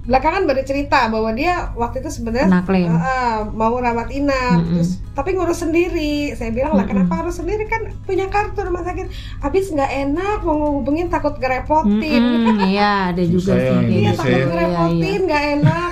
belakangan 0.00 0.42
baru 0.42 0.62
cerita 0.62 1.06
bahwa 1.06 1.30
dia 1.30 1.70
waktu 1.74 2.00
itu 2.00 2.10
sebenarnya 2.10 2.48
Ah, 2.88 2.96
ah, 2.96 3.36
mau 3.46 3.76
rawat 3.76 4.08
inap 4.10 4.58
Mm-mm. 4.58 4.80
terus 4.80 4.90
tapi 5.10 5.32
ngurus 5.32 5.60
sendiri 5.60 6.32
saya 6.32 6.48
bilang 6.50 6.72
lah 6.72 6.82
Mm-mm. 6.82 7.04
kenapa 7.04 7.20
harus 7.20 7.36
sendiri 7.36 7.64
kan 7.64 7.84
punya 8.02 8.26
kartu 8.26 8.60
rumah 8.60 8.80
sakit 8.80 9.06
habis 9.38 9.68
nggak 9.68 9.92
enak 10.08 10.38
mau 10.40 10.56
ngehubungin 10.56 11.06
takut 11.06 11.36
ngerepotin 11.36 12.00
Mm-mm, 12.16 12.58
iya 12.66 13.12
ada 13.12 13.22
juga 13.22 13.52
sih 13.52 13.68
kayak 13.68 13.84
iya 13.84 14.10
gitu. 14.10 14.16
takut 14.16 14.32
ya. 14.32 14.56
Iya, 14.88 14.88
iya. 14.96 15.18
nggak 15.20 15.44
enak 15.54 15.89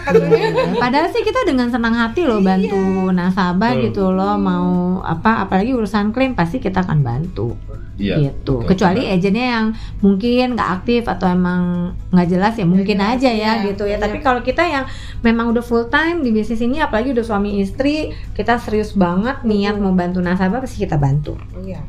Padahal 0.83 1.09
sih 1.13 1.23
kita 1.23 1.45
dengan 1.45 1.69
senang 1.69 1.95
hati 1.95 2.25
loh 2.25 2.41
bantu 2.41 3.11
nasabah 3.13 3.77
Betul. 3.77 3.85
gitu 3.91 4.05
loh 4.13 4.35
mau 4.41 5.01
apa 5.05 5.45
apalagi 5.45 5.73
urusan 5.75 6.11
klaim 6.13 6.33
pasti 6.33 6.59
kita 6.59 6.85
akan 6.85 7.01
bantu 7.05 7.57
Iya. 7.99 8.31
gitu. 8.31 8.63
betul. 8.63 8.71
Kecuali 8.71 9.11
agentnya 9.11 9.47
yang 9.59 9.67
mungkin 9.99 10.55
nggak 10.55 10.71
aktif 10.81 11.03
atau 11.11 11.27
emang 11.27 11.93
nggak 12.15 12.29
jelas 12.31 12.55
ya 12.55 12.63
mungkin 12.63 13.03
jelas, 13.03 13.19
aja 13.19 13.31
ya 13.35 13.53
iya, 13.59 13.67
gitu 13.67 13.85
ya. 13.91 13.99
iya. 13.99 14.03
Tapi 14.07 14.23
kalau 14.23 14.41
kita 14.47 14.63
yang 14.63 14.87
memang 15.27 15.51
udah 15.51 15.67
full 15.67 15.91
time 15.91 16.23
di 16.23 16.31
bisnis 16.31 16.63
ini 16.63 16.79
apalagi 16.79 17.11
udah 17.11 17.27
suami 17.27 17.59
istri 17.59 18.15
kita 18.39 18.63
serius 18.63 18.95
banget 18.95 19.43
niat 19.43 19.83
mau 19.83 19.91
bantu 19.99 20.23
nasabah 20.23 20.63
pasti 20.63 20.87
kita 20.87 20.95
bantu 20.95 21.35
iya 21.67 21.83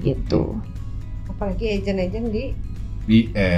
gitu. 0.00 0.56
apalagi 1.28 1.76
agent-agent 1.76 2.32
di 2.32 2.44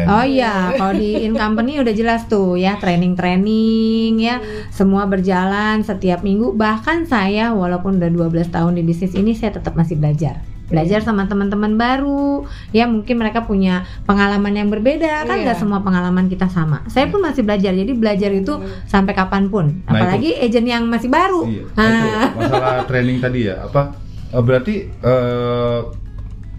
Oh 0.08 0.24
iya, 0.24 0.52
kalau 0.74 0.94
di 0.94 1.20
in 1.20 1.34
company 1.34 1.76
udah 1.76 1.92
jelas 1.92 2.24
tuh 2.24 2.56
ya 2.56 2.74
training-training 2.76 4.18
ya 4.18 4.40
semua 4.68 5.04
berjalan 5.04 5.80
setiap 5.80 6.20
minggu 6.20 6.52
bahkan 6.52 7.04
saya 7.04 7.52
walaupun 7.52 7.96
udah 7.96 8.08
12 8.08 8.48
tahun 8.48 8.72
di 8.74 8.82
bisnis 8.82 9.12
ini 9.12 9.32
saya 9.32 9.52
tetap 9.52 9.72
masih 9.72 9.94
belajar 9.94 10.40
belajar 10.64 11.04
sama 11.04 11.28
teman-teman 11.28 11.76
baru 11.76 12.48
ya 12.70 12.88
mungkin 12.88 13.20
mereka 13.20 13.44
punya 13.44 13.84
pengalaman 14.02 14.56
yang 14.56 14.68
berbeda 14.68 15.28
kan 15.28 15.36
Iya. 15.36 15.44
nggak 15.44 15.58
semua 15.58 15.84
pengalaman 15.84 16.26
kita 16.26 16.48
sama 16.48 16.80
saya 16.88 17.06
pun 17.06 17.20
masih 17.20 17.44
belajar 17.44 17.70
jadi 17.70 17.92
belajar 17.92 18.32
itu 18.32 18.56
Hmm. 18.56 18.64
sampai 18.86 19.12
kapan 19.12 19.46
pun 19.46 19.84
Nah, 19.84 19.92
apalagi 19.92 20.32
agent 20.34 20.64
yang 20.64 20.88
masih 20.88 21.12
baru 21.12 21.44
Iya. 21.44 21.64
Ah. 21.74 21.84
Nah, 21.84 22.00
itu 22.24 22.38
masalah 22.40 22.74
training 22.88 23.18
tadi 23.20 23.40
ya. 23.44 23.60
Apa 23.62 23.92
eh, 24.32 24.40
berarti 24.40 24.74
eh, 24.88 25.78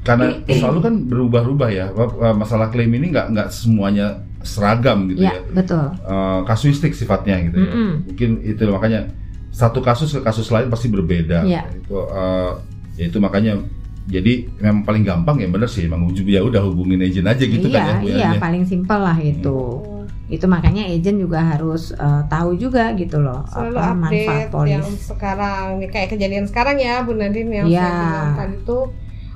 karena 0.03 0.35
selalu 0.45 0.79
kan 0.79 0.93
berubah-ubah 1.07 1.69
ya. 1.71 1.85
Masalah 2.33 2.67
klaim 2.69 2.91
ini 2.91 3.09
nggak 3.09 3.27
nggak 3.31 3.47
semuanya 3.49 4.19
seragam 4.43 5.07
gitu 5.07 5.23
ya 5.23 5.31
ya. 5.31 5.39
betul 5.55 5.87
Eh, 6.03 6.39
kasuistik 6.43 6.91
sifatnya 6.91 7.39
gitu 7.47 7.57
ya. 7.57 7.71
Mm-mm. 7.71 7.91
Mungkin 8.11 8.29
itu 8.43 8.61
makanya 8.67 9.07
satu 9.49 9.79
kasus 9.79 10.11
ke 10.11 10.19
kasus 10.19 10.51
lain 10.51 10.67
pasti 10.67 10.91
berbeda. 10.91 11.47
Iya. 11.47 11.63
Itu 11.71 11.95
eh, 12.03 12.51
ya 12.99 13.03
itu 13.07 13.17
makanya 13.17 13.57
jadi 14.03 14.51
memang 14.59 14.83
paling 14.83 15.03
gampang 15.07 15.39
ya 15.39 15.47
bener 15.47 15.65
sih 15.65 15.87
emang 15.87 16.11
ya 16.11 16.43
udah 16.43 16.59
hubungin 16.59 16.99
agent 16.99 17.23
aja 17.23 17.39
gitu 17.39 17.71
iya 17.71 17.79
kan 17.79 17.95
ya. 18.03 18.11
Iya 18.11 18.29
ya. 18.35 18.39
paling 18.43 18.67
simpel 18.67 18.99
lah 18.99 19.15
itu 19.15 19.79
itu 20.27 20.43
makanya 20.43 20.83
agent 20.83 21.23
juga 21.23 21.39
harus 21.39 21.95
eh, 21.95 22.21
tahu 22.27 22.59
juga 22.59 22.91
gitu 22.99 23.23
loh 23.23 23.47
selalu 23.47 23.79
apa 23.79 23.91
manfaat 23.95 24.11
update 24.27 24.51
polis 24.51 24.71
yang 24.75 24.87
sekarang 24.99 25.63
nih 25.79 25.87
kayak 25.87 26.09
kejadian 26.11 26.45
sekarang 26.45 26.75
ya 26.75 26.99
Bu 26.99 27.15
Nadine 27.15 27.51
yang 27.53 27.67
Iya. 27.71 27.79
saya 27.79 27.95
bilang 27.95 28.31
tadi 28.35 28.55
tuh 28.67 28.83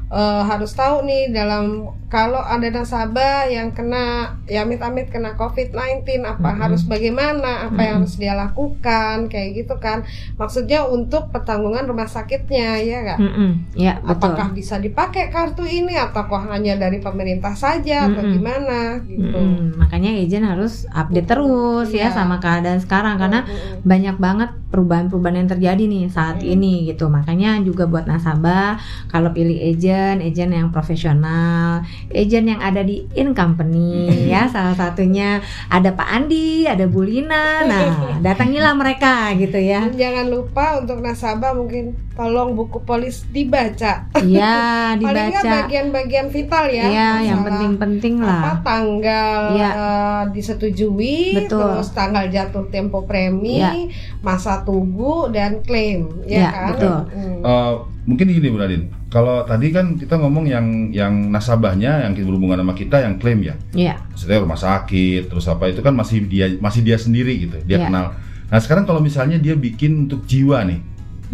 eh, 0.09 0.41
harus 0.43 0.71
tahu 0.71 1.03
nih 1.03 1.29
dalam 1.29 1.87
kalau 2.07 2.39
ada 2.39 2.71
nasabah 2.71 3.51
yang 3.51 3.75
kena 3.75 4.31
ya 4.47 4.63
amit-amit 4.63 5.11
kena 5.11 5.35
COVID-19 5.35 6.07
apa 6.23 6.39
Mm-mm. 6.47 6.61
harus 6.63 6.87
bagaimana 6.87 7.67
apa 7.67 7.81
yang 7.83 7.99
Mm-mm. 7.99 8.07
harus 8.07 8.15
dia 8.15 8.31
lakukan 8.31 9.27
kayak 9.27 9.49
gitu 9.57 9.75
kan 9.75 10.07
maksudnya 10.35 10.87
untuk 10.87 11.27
pertanggungan 11.29 11.83
rumah 11.83 12.07
sakitnya 12.07 12.79
ya 12.79 12.97
nggak 13.03 13.19
Mm-mm, 13.19 13.49
ya 13.75 13.99
betul 13.99 14.31
apakah 14.31 14.55
bisa 14.55 14.79
dipakai 14.79 15.27
kartu 15.27 15.67
ini 15.67 15.99
ataukah 15.99 16.47
hanya 16.47 16.79
dari 16.79 17.03
pemerintah 17.03 17.51
saja 17.51 18.07
atau 18.07 18.23
Mm-mm. 18.23 18.35
gimana 18.39 18.79
gitu 19.03 19.35
Mm-mm, 19.35 19.75
makanya 19.75 20.15
agent 20.15 20.47
harus 20.47 20.87
update 20.89 21.27
terus 21.27 21.91
ya 21.91 22.07
Iya. 22.07 22.15
sama 22.15 22.39
keadaan 22.39 22.79
sekarang 22.79 23.19
karena 23.19 23.43
Mm-mm. 23.43 23.83
banyak 23.83 24.15
banget 24.15 24.49
perubahan-perubahan 24.71 25.43
yang 25.43 25.49
terjadi 25.49 25.83
nih 25.83 26.07
saat 26.07 26.39
Hmm. 26.39 26.53
ini 26.53 26.87
gitu 26.87 27.07
makanya 27.07 27.59
juga 27.59 27.83
buat 27.83 28.07
nasabah 28.07 28.79
kalau 29.07 29.31
pilih 29.31 29.59
agent 29.59 29.95
agent 30.17 30.51
yang 30.51 30.69
profesional 30.69 31.81
agent 32.09 32.47
yang 32.47 32.59
ada 32.59 32.81
di 32.81 33.05
in 33.13 33.31
company 33.31 34.07
ya 34.31 34.45
salah 34.47 34.73
satunya 34.73 35.39
ada 35.67 35.91
Pak 35.91 36.07
Andi 36.07 36.65
ada 36.65 36.85
Bu 36.85 37.01
Lina 37.01 37.63
nah 37.63 37.83
datangilah 38.25 38.73
mereka 38.73 39.33
gitu 39.33 39.57
ya 39.57 39.87
Dan 39.87 39.97
jangan 39.97 40.25
lupa 40.27 40.65
untuk 40.77 40.99
nasabah 40.99 41.53
mungkin 41.53 41.95
tolong 42.13 42.57
buku 42.57 42.81
polis 42.81 43.29
dibaca. 43.29 44.09
ya 44.25 44.57
Paling 44.97 45.05
nggak 45.05 45.13
dibaca 45.37 45.51
bagian-bagian 45.63 46.27
vital 46.27 46.65
ya. 46.67 46.85
ya 46.89 47.09
yang 47.21 47.45
penting-penting 47.45 48.17
apa 48.19 48.25
lah 48.25 48.55
tanggal 48.61 49.41
Iya. 49.53 49.69
eh, 49.69 50.23
disetujui, 50.33 51.37
Betul. 51.37 51.61
terus 51.61 51.93
tanggal 51.93 52.25
jatuh 52.27 52.65
tempo 52.67 53.05
premi, 53.05 53.61
Iya. 53.61 53.71
masa 54.19 54.61
tunggu 54.61 55.29
dan 55.29 55.61
klaim, 55.61 56.09
ya 56.25 56.37
Iya, 56.37 56.49
kan? 56.49 56.67
betul. 56.73 56.97
Hmm. 57.13 57.39
Eh, 57.45 57.73
mungkin 58.07 58.31
gini 58.31 58.47
Bu 58.47 58.55
Nadine, 58.55 58.87
kalau 59.11 59.43
tadi 59.43 59.67
kan 59.75 59.99
kita 59.99 60.15
ngomong 60.15 60.47
yang 60.47 60.95
yang 60.95 61.27
nasabahnya 61.27 62.07
yang 62.07 62.15
berhubungan 62.15 62.55
sama 62.55 62.71
kita 62.71 63.03
yang 63.03 63.19
klaim 63.19 63.43
ya, 63.43 63.59
ya 63.75 63.99
maksudnya 63.99 64.39
rumah 64.39 64.55
sakit 64.55 65.27
terus 65.27 65.43
apa 65.51 65.67
itu 65.67 65.83
kan 65.83 65.91
masih 65.91 66.23
dia 66.23 66.55
masih 66.63 66.87
dia 66.87 66.95
sendiri 66.95 67.35
gitu, 67.35 67.59
dia 67.67 67.83
Iya. 67.83 67.91
kenal. 67.91 68.05
Nah 68.47 68.59
sekarang 68.63 68.87
kalau 68.87 69.03
misalnya 69.03 69.35
dia 69.35 69.59
bikin 69.59 70.07
untuk 70.07 70.23
jiwa 70.23 70.63
nih, 70.63 70.79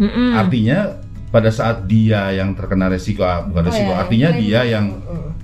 Mm-mm. 0.02 0.34
artinya 0.34 0.98
pada 1.30 1.46
saat 1.54 1.86
dia 1.86 2.34
yang 2.34 2.58
terkena 2.58 2.90
resiko, 2.90 3.22
ah, 3.22 3.46
bukan 3.46 3.62
Oh, 3.62 3.68
resiko, 3.70 3.90
ya, 3.94 3.98
artinya 4.02 4.28
dia 4.34 4.60
yang 4.66 4.86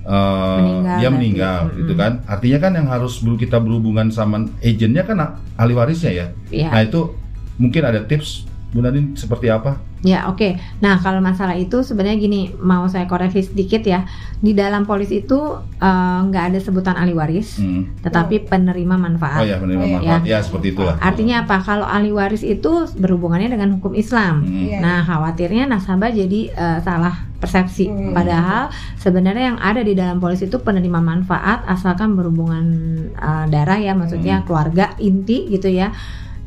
eh, 0.03 0.59
Meninggal 0.59 0.97
dia 0.99 1.09
meninggal 1.15 1.59
Mm-mm. 1.63 1.77
gitu 1.79 1.93
kan, 1.95 2.11
artinya 2.27 2.59
kan 2.59 2.71
yang 2.75 2.87
harus 2.91 3.23
dulu 3.23 3.39
kita 3.39 3.55
berhubungan 3.63 4.11
sama 4.11 4.51
agentnya 4.59 5.07
kan 5.07 5.39
ahli 5.55 5.73
warisnya 5.79 6.11
ya. 6.11 6.27
ya 6.51 6.67
Nah 6.75 6.83
itu 6.83 7.15
mungkin 7.55 7.87
ada 7.87 8.03
tips 8.03 8.50
Bu 8.71 8.79
Nadine 8.79 9.13
seperti 9.13 9.47
apa? 9.47 9.75
Ya 10.01 10.25
oke. 10.25 10.55
Nah 10.79 10.97
kalau 10.97 11.19
masalah 11.19 11.53
itu 11.53 11.83
sebenarnya 11.83 12.17
gini, 12.17 12.41
mau 12.57 12.87
saya 12.87 13.05
koreksi 13.05 13.43
sedikit 13.43 13.83
ya. 13.83 14.07
Di 14.39 14.51
dalam 14.51 14.81
polis 14.81 15.11
itu 15.11 15.37
eh, 15.77 16.19
nggak 16.23 16.43
ada 16.49 16.57
sebutan 16.57 16.95
ahli 16.95 17.11
waris, 17.11 17.59
Hmm. 17.59 17.91
tetapi 17.99 18.47
penerima 18.47 18.95
Oh 18.95 18.97
manfaat. 18.97 19.43
ya 19.43 19.59
menerima 19.59 19.77
Oh, 19.77 19.85
iya. 19.85 19.95
manfaat 19.99 20.23
ya 20.25 20.37
seperti 20.39 20.67
itulah. 20.71 20.95
Artinya 20.97 21.43
apa? 21.43 21.59
Kalau 21.59 21.83
ahli 21.83 22.09
waris 22.09 22.41
itu 22.41 22.71
berhubungannya 22.95 23.51
dengan 23.51 23.75
hukum 23.75 23.93
Islam. 23.93 24.41
Hmm. 24.41 24.65
Iya. 24.65 24.77
Nah 24.79 24.97
khawatirnya 25.03 25.67
nasabah 25.67 26.09
jadi 26.09 26.49
eh, 26.49 26.79
salah 26.81 27.27
persepsi. 27.37 27.85
Hmm. 27.85 28.15
Padahal 28.15 28.71
sebenarnya 28.95 29.53
yang 29.53 29.59
ada 29.59 29.81
di 29.81 29.93
dalam 29.93 30.17
polis 30.17 30.39
itu 30.39 30.57
penerima 30.57 30.97
manfaat 30.97 31.61
asalkan 31.67 32.15
berhubungan 32.15 32.65
eh, 33.11 33.45
darah 33.47 33.77
ya, 33.77 33.93
maksudnya 33.93 34.41
Hmm. 34.41 34.45
keluarga 34.47 34.95
inti 34.97 35.45
gitu 35.47 35.67
ya. 35.67 35.91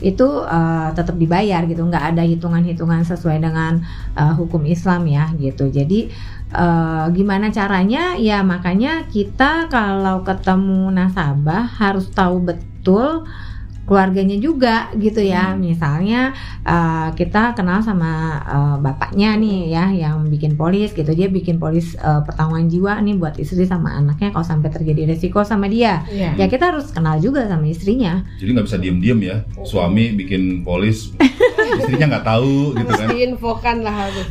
Itu 0.02 0.26
uh, 0.26 0.90
tetap 0.96 1.14
dibayar 1.14 1.62
gitu. 1.68 1.86
Nggak 1.86 2.14
ada 2.14 2.22
hitungan-hitungan 2.26 3.06
sesuai 3.06 3.38
dengan 3.42 3.82
uh, 4.18 4.34
hukum 4.34 4.66
Islam 4.66 5.06
ya 5.06 5.30
gitu. 5.38 5.70
Jadi 5.70 6.10
uh, 6.54 7.10
gimana 7.14 7.50
caranya? 7.54 8.18
Ya 8.18 8.42
makanya 8.42 9.06
kita 9.10 9.70
kalau 9.70 10.26
ketemu 10.26 10.90
nasabah 10.90 11.66
harus 11.78 12.10
tahu 12.10 12.42
betul 12.42 13.26
keluarganya 13.84 14.36
juga 14.36 14.74
gitu 14.94 15.20
ya 15.20 15.44
Hmm. 15.46 15.60
misalnya 15.60 16.32
uh, 16.62 17.12
kita 17.12 17.52
kenal 17.52 17.78
sama 17.78 18.10
uh, 18.42 18.76
bapaknya 18.76 19.34
nih 19.34 19.68
ya 19.68 19.84
yang 19.90 20.24
bikin 20.26 20.54
polis 20.54 20.90
gitu 20.90 21.08
dia 21.08 21.28
bikin 21.28 21.56
polis 21.56 21.92
uh, 21.96 22.20
pertanggungan 22.20 22.66
jiwa 22.66 22.92
nih 22.98 23.14
buat 23.14 23.36
istri 23.36 23.62
sama 23.62 23.92
anaknya 23.92 24.30
kalau 24.30 24.42
sampai 24.42 24.68
terjadi 24.68 25.04
resiko 25.06 25.42
sama 25.42 25.66
dia 25.66 26.00
Iya. 26.06 26.32
ya 26.34 26.46
kita 26.46 26.70
harus 26.70 26.88
kenal 26.88 27.18
juga 27.18 27.44
sama 27.44 27.64
istrinya 27.64 28.24
Jadi 28.36 28.50
nggak 28.50 28.66
bisa 28.66 28.78
diem-diem 28.78 29.20
ya. 29.20 29.36
Suami 29.62 30.12
bikin 30.14 30.62
polis, 30.62 31.12
istrinya 31.74 32.06
nggak 32.10 32.26
tahu 32.26 32.54
gitu 32.72 32.84
Harus 32.84 33.00
kan. 33.00 33.08
diinfokan 33.10 33.76
lah 33.80 33.94
harus. 33.98 34.24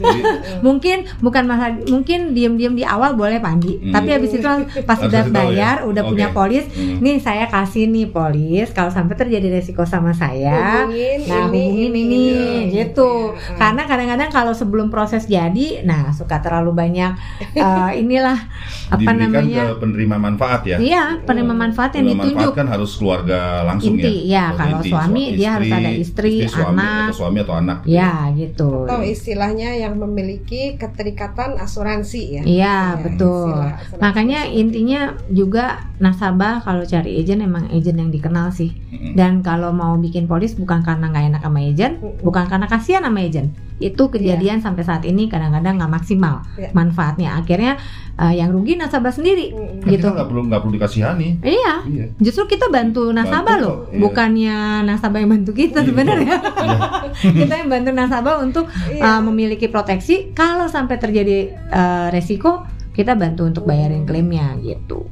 Mungkin 0.60 0.98
bukan 1.20 1.44
masalah 1.44 1.74
mungkin 1.86 2.20
diem-diem 2.32 2.74
di 2.74 2.84
awal 2.84 3.13
boleh 3.13 3.38
pandi 3.38 3.75
Hmm. 3.75 3.92
tapi 3.92 4.10
habis 4.12 4.32
itu 4.32 4.46
pas 4.82 4.96
Harus 4.96 5.08
udah 5.08 5.24
ya? 5.24 5.32
bayar 5.32 5.75
udah 5.84 6.02
Oke. 6.02 6.10
punya 6.10 6.28
polis 6.30 6.66
Hmm. 6.70 7.00
nih 7.00 7.18
saya 7.18 7.46
kasih 7.46 7.86
nih 7.86 8.08
polis 8.08 8.70
kalau 8.70 8.90
sampai 8.90 9.13
terjadi 9.13 9.50
resiko 9.52 9.84
sama 9.84 10.12
saya 10.12 10.84
Hubungin 10.84 11.20
nah 11.24 11.40
ini, 11.44 11.63
hubungin 11.63 11.92
ini, 11.92 12.02
ini, 12.02 12.24
ini. 12.63 12.74
gitu 12.74 13.34
Ya. 13.34 13.56
karena 13.58 13.82
kadang-kadang 13.84 14.30
kalau 14.30 14.54
sebelum 14.54 14.88
proses 14.88 15.25
jadi 15.25 15.82
nah 15.82 16.12
suka 16.12 16.40
terlalu 16.40 16.72
banyak 16.72 17.12
eh, 17.52 17.92
inilah 18.02 18.38
apa 18.86 19.00
Diberikan 19.00 19.32
namanya 19.34 19.63
ke 19.66 19.75
penerima 19.80 20.16
manfaat 20.18 20.62
ya. 20.66 20.78
iya 20.78 21.04
penerima 21.20 21.54
manfaat 21.56 21.92
yang 21.94 22.06
Penerima 22.06 22.24
ditunjuk 22.24 22.36
manfaat 22.46 22.60
kan 22.60 22.68
harus 22.70 22.92
keluarga 22.94 23.40
langsung 23.63 23.96
Inti, 23.96 24.13
ya. 24.24 24.34
ya, 24.34 24.56
kalau 24.56 24.78
inti, 24.78 24.90
suami, 24.90 25.24
Su- 25.24 25.36
dia 25.36 25.50
harus 25.52 25.68
ada 25.70 25.92
istri, 25.92 26.34
suami, 26.46 26.78
anak. 26.78 27.02
atau 27.04 27.16
suami 27.18 27.33
atau 27.40 27.56
anak. 27.56 27.82
ya 27.84 28.30
gitu 28.32 28.86
Atau 28.86 29.02
istilahnya 29.02 29.74
yang 29.74 29.96
memiliki 29.96 30.75
keterikatan 30.75 31.58
asuransi 31.58 32.22
ya. 32.32 32.44
iya 32.44 32.75
Ya, 32.94 33.00
betul 33.00 33.50
istilah 33.50 33.72
asuransi. 33.75 34.00
makanya 34.00 34.40
intinya 34.46 35.02
juga 35.30 35.66
nasabah 35.98 36.62
kalau 36.62 36.84
cari 36.84 37.18
agent 37.18 37.42
emang 37.42 37.66
agent 37.70 37.98
yang 37.98 38.10
dikenal 38.10 38.50
sih 38.50 38.70
Mm-mm. 38.90 39.13
dan 39.13 39.40
kalau 39.40 39.72
mau 39.72 39.96
bikin 39.96 40.25
polis 40.25 40.54
bukan 40.54 40.80
karena 40.80 41.08
nggak 41.08 41.25
enak 41.30 41.42
sama 41.42 41.60
agent 41.60 41.96
Mm-mm. 41.98 42.22
bukan 42.22 42.46
karena 42.46 42.68
kasihan 42.68 43.02
sama 43.02 43.20
agent 43.20 43.50
itu 43.80 44.04
kejadian 44.06 44.60
sampai 44.60 44.82
saat 44.82 45.04
ini 45.04 45.25
kadang-kadang 45.25 45.75
nggak 45.75 45.92
maksimal 45.92 46.46
Iya. 46.54 46.70
manfaatnya 46.72 47.30
akhirnya 47.36 47.74
eh, 48.13 48.34
yang 48.38 48.53
rugi 48.53 48.77
nasabah 48.77 49.10
sendiri. 49.10 49.50
Kan 49.53 49.89
gitu. 49.89 50.05
kita 50.05 50.08
nggak 50.13 50.27
perlu 50.29 50.41
nggak 50.48 50.62
perlu 50.62 50.74
dikasihani. 50.77 51.29
iya 51.41 51.82
Iya. 51.84 52.05
justru 52.22 52.46
kita 52.46 52.70
bantu 52.70 53.10
nasabah 53.10 53.58
Bantu 53.58 53.65
loh 53.65 53.77
iya. 53.89 54.00
bukannya 54.00 54.58
nasabah 54.86 55.20
yang 55.20 55.32
bantu 55.34 55.51
kita 55.51 55.82
Iya. 55.82 55.88
sebenarnya 55.89 56.36
Iya. 56.39 56.79
kita 57.43 57.53
yang 57.60 57.70
bantu 57.70 57.89
nasabah 57.91 58.36
untuk 58.39 58.65
Iya. 58.88 59.17
uh, 59.17 59.22
memiliki 59.25 59.67
proteksi 59.67 60.32
kalau 60.32 60.70
sampai 60.70 60.96
terjadi 60.98 61.51
uh, 61.70 62.08
resiko 62.10 62.63
kita 62.93 63.17
bantu 63.17 63.50
untuk 63.50 63.65
bayarin 63.65 64.05
klaimnya 64.05 64.53
gitu 64.62 65.10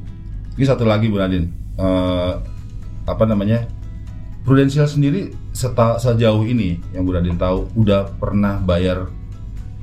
Ini 0.53 0.65
satu 0.67 0.86
lagi 0.86 1.10
Bu 1.10 1.17
Nadine, 1.17 1.48
Eh, 1.81 2.34
apa 3.08 3.24
namanya? 3.25 3.65
Prudensial 4.41 4.86
sendiri 4.86 5.34
seta, 5.50 5.98
sejauh 5.98 6.46
ini 6.46 6.77
yang 6.93 7.05
Bu 7.05 7.13
Nadine 7.13 7.38
tahu 7.38 7.65
udah 7.74 8.10
pernah 8.17 8.58
bayar 8.58 9.10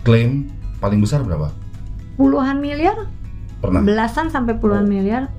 klaim 0.03 0.47
paling 0.79 0.99
besar 0.99 1.23
berapa? 1.23 1.51
Puluhan 2.19 2.59
miliar 2.59 3.07
Pernah. 3.59 3.81
belasan 3.81 4.29
sampai 4.29 4.55
puluhan 4.55 4.85
Oh. 4.85 4.91
miliar 4.91 5.31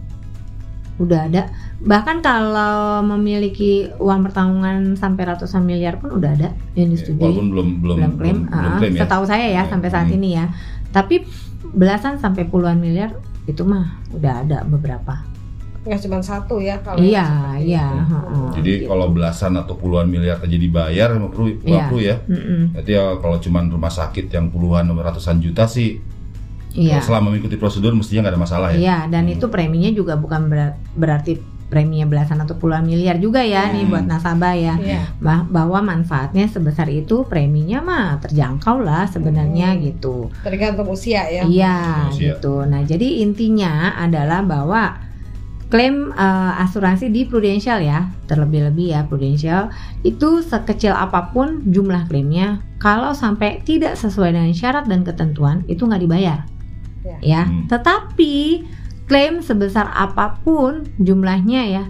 udah 0.99 1.31
ada 1.31 1.47
bahkan 1.79 2.19
kalau 2.19 2.99
memiliki 3.01 3.87
uang 3.95 4.19
pertanggungan 4.21 4.95
sampai 4.95 5.23
ratusan 5.25 5.63
miliar 5.63 5.95
pun 5.95 6.11
udah 6.11 6.31
ada 6.33 6.49
yang 6.73 6.91
disetujui 6.91 7.23
Walaupun 7.23 7.47
belum 7.47 7.67
belum 7.79 7.97
belum 7.97 8.11
klaim, 8.13 8.37
belum, 8.43 8.51
belum 8.51 8.67
Ah, 8.67 8.77
klaim 8.77 8.93
ya. 8.93 9.01
setahu 9.03 9.23
saya 9.23 9.45
ya 9.45 9.53
Ya, 9.57 9.63
sampai 9.65 9.87
saat 9.87 10.07
hmm. 10.07 10.17
ini 10.17 10.29
ya 10.33 10.45
tapi 10.89 11.23
belasan 11.69 12.17
sampai 12.17 12.43
puluhan 12.43 12.75
miliar 12.75 13.15
itu 13.45 13.63
mah 13.63 13.85
udah 14.11 14.43
ada 14.43 14.57
beberapa 14.65 15.23
nggak 15.79 15.99
cuma 16.03 16.19
satu 16.19 16.59
ya 16.59 16.75
kalau 16.79 16.99
iya 16.99 17.55
iya 17.55 18.03
heeh. 18.03 18.47
Jadi 18.53 18.71
kalau 18.83 19.07
belasan 19.07 19.55
atau 19.55 19.73
puluhan 19.73 20.05
miliar 20.05 20.35
terjadi 20.37 20.67
bayar 20.67 21.15
nggak 21.15 21.31
perlu 21.31 21.47
nggak 21.55 21.63
Iya. 21.71 21.87
perlu 21.87 21.99
ya. 22.03 22.15
Mm-mm. 22.21 22.61
Berarti 22.75 22.91
ya 22.91 23.03
kalau 23.15 23.37
cuma 23.39 23.59
rumah 23.63 23.87
sakit 23.89 24.27
yang 24.27 24.51
puluhan 24.51 24.91
ratusan 24.91 25.39
juta 25.39 25.63
sih 25.65 26.03
iya 26.71 26.99
selama 26.99 27.29
mengikuti 27.29 27.55
prosedur 27.55 27.91
mestinya 27.91 28.25
nggak 28.25 28.33
ada 28.33 28.41
masalah 28.41 28.67
ya. 28.71 28.77
Iya, 28.77 28.97
dan 29.07 29.25
Hmm. 29.25 29.33
itu 29.33 29.45
preminya 29.47 29.89
juga 29.89 30.13
bukan 30.15 30.41
ber- 30.47 30.77
berarti 30.93 31.37
preminya 31.65 32.05
belasan 32.05 32.41
atau 32.41 32.57
puluhan 32.57 32.81
miliar 32.81 33.17
juga 33.17 33.39
ya 33.39 33.69
nih 33.69 33.85
Hmm. 33.85 33.91
buat 33.91 34.05
nasabah 34.05 34.53
ya. 34.53 34.73
Iya. 34.75 35.01
Bah- 35.19 35.45
bahwa 35.45 35.81
manfaatnya 35.83 36.45
sebesar 36.45 36.89
itu 36.89 37.21
preminya 37.23 37.77
mah 37.79 38.17
terjangkau 38.19 38.81
lah 38.81 39.05
sebenarnya 39.05 39.73
Hmm. 39.73 39.81
gitu. 39.83 40.15
tergantung 40.41 40.89
usia 40.89 41.25
ya 41.25 41.45
Iya, 41.45 41.77
Usia. 42.09 42.33
gitu. 42.33 42.65
Nah, 42.65 42.81
jadi 42.81 43.21
intinya 43.21 43.93
adalah 43.95 44.41
bahwa 44.41 44.97
klaim 45.67 46.09
eh, 46.09 46.51
asuransi 46.59 47.13
di 47.13 47.29
Prudential 47.29 47.77
ya, 47.79 48.09
terlebih-lebih 48.25 48.89
ya 48.89 49.05
Prudential 49.05 49.69
itu 50.01 50.41
sekecil 50.41 50.89
apa 50.89 51.29
pun 51.29 51.61
jumlah 51.63 52.09
klaimnya, 52.09 52.65
kalau 52.77 53.13
sampai 53.13 53.61
tidak 53.61 53.93
sesuai 53.93 54.33
dengan 54.33 54.49
syarat 54.51 54.89
dan 54.89 55.05
ketentuan 55.05 55.61
itu 55.67 55.85
nggak 55.85 56.01
dibayar, 56.01 56.49
Ya. 57.05 57.17
ya. 57.21 57.41
Hmm. 57.47 57.65
Tetapi 57.67 58.35
klaim 59.05 59.41
sebesar 59.41 59.89
apa 59.89 60.37
pun 60.43 60.85
jumlahnya 60.99 61.61
ya, 61.65 61.83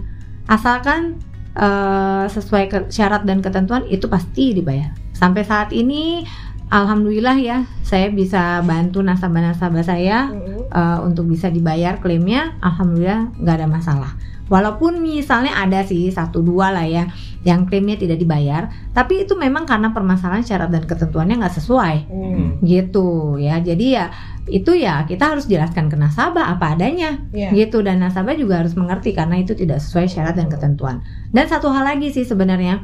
asalkan 0.46 1.20
eh, 1.52 2.24
sesuai 2.30 2.64
ke- 2.66 2.88
syarat 2.88 3.26
dan 3.26 3.42
ketentuan 3.42 3.82
itu 3.90 4.06
pasti 4.06 4.54
dibayar. 4.54 4.94
Sampai 5.12 5.42
saat 5.42 5.74
ini, 5.74 6.22
alhamdulillah 6.70 7.36
ya, 7.36 7.66
saya 7.82 8.08
bisa 8.08 8.62
bantu 8.62 9.02
nasabah-nasabah 9.02 9.82
saya 9.84 10.30
Mm-mm. 10.30 10.70
eh, 10.70 10.98
untuk 11.02 11.26
bisa 11.26 11.50
dibayar 11.50 11.98
klaimnya. 11.98 12.54
Alhamdulillah 12.62 13.34
nggak 13.36 13.56
ada 13.58 13.68
masalah. 13.68 14.12
Walaupun 14.50 14.98
misalnya 14.98 15.54
ada 15.54 15.86
sih 15.86 16.10
satu 16.10 16.42
dua 16.42 16.74
lah 16.74 16.82
ya 16.82 17.06
yang 17.46 17.70
klaimnya 17.70 17.94
tidak 17.94 18.18
dibayar, 18.18 18.66
tapi 18.90 19.22
itu 19.22 19.38
memang 19.38 19.62
karena 19.62 19.94
permasalahan 19.94 20.42
syarat 20.42 20.74
dan 20.74 20.82
ketentuannya 20.86 21.38
nggak 21.38 21.54
sesuai 21.54 21.96
Hmm. 22.10 22.48
gitu 22.66 23.38
ya. 23.38 23.62
Jadi 23.62 23.94
ya 23.94 24.10
itu 24.50 24.74
ya 24.74 25.06
kita 25.06 25.30
harus 25.30 25.46
jelaskan 25.46 25.86
ke 25.86 25.94
nasabah 25.94 26.50
apa 26.50 26.74
adanya 26.74 27.22
Iya. 27.30 27.54
gitu 27.54 27.80
dan 27.80 27.98
nasabah 27.98 28.34
juga 28.34 28.58
harus 28.58 28.74
mengerti 28.74 29.14
karena 29.14 29.38
itu 29.38 29.54
tidak 29.54 29.78
sesuai 29.78 30.06
syarat 30.06 30.34
dan 30.34 30.46
ketentuan. 30.46 31.00
Dan 31.30 31.46
satu 31.46 31.70
hal 31.70 31.86
lagi 31.86 32.10
sih 32.10 32.22
sebenarnya 32.22 32.82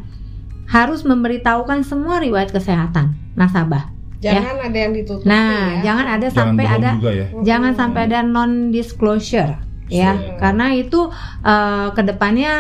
harus 0.67 1.03
memberitahukan 1.03 1.83
semua 1.83 2.19
riwayat 2.19 2.51
kesehatan 2.51 3.15
nasabah. 3.35 3.91
jangan 4.17 4.59
ada 4.59 4.79
yang 4.81 4.91
ditutupi 4.91 5.29
Nah, 5.29 5.79
ya. 5.79 5.93
jangan 5.93 6.07
ada 6.09 6.27
Jangan 6.27 6.39
sampai 6.51 6.65
ada 6.67 6.91
juga 6.97 7.13
ya. 7.13 7.27
jangan 7.45 7.73
sampai 7.77 8.01
ada 8.07 8.19
non 8.23 8.53
disclosure 8.71 9.53
ya 9.87 10.19
Iya. 10.19 10.41
karena 10.41 10.67
itu 10.73 11.01
eh, 11.45 11.89
ke 11.93 12.03
depannya 12.03 12.55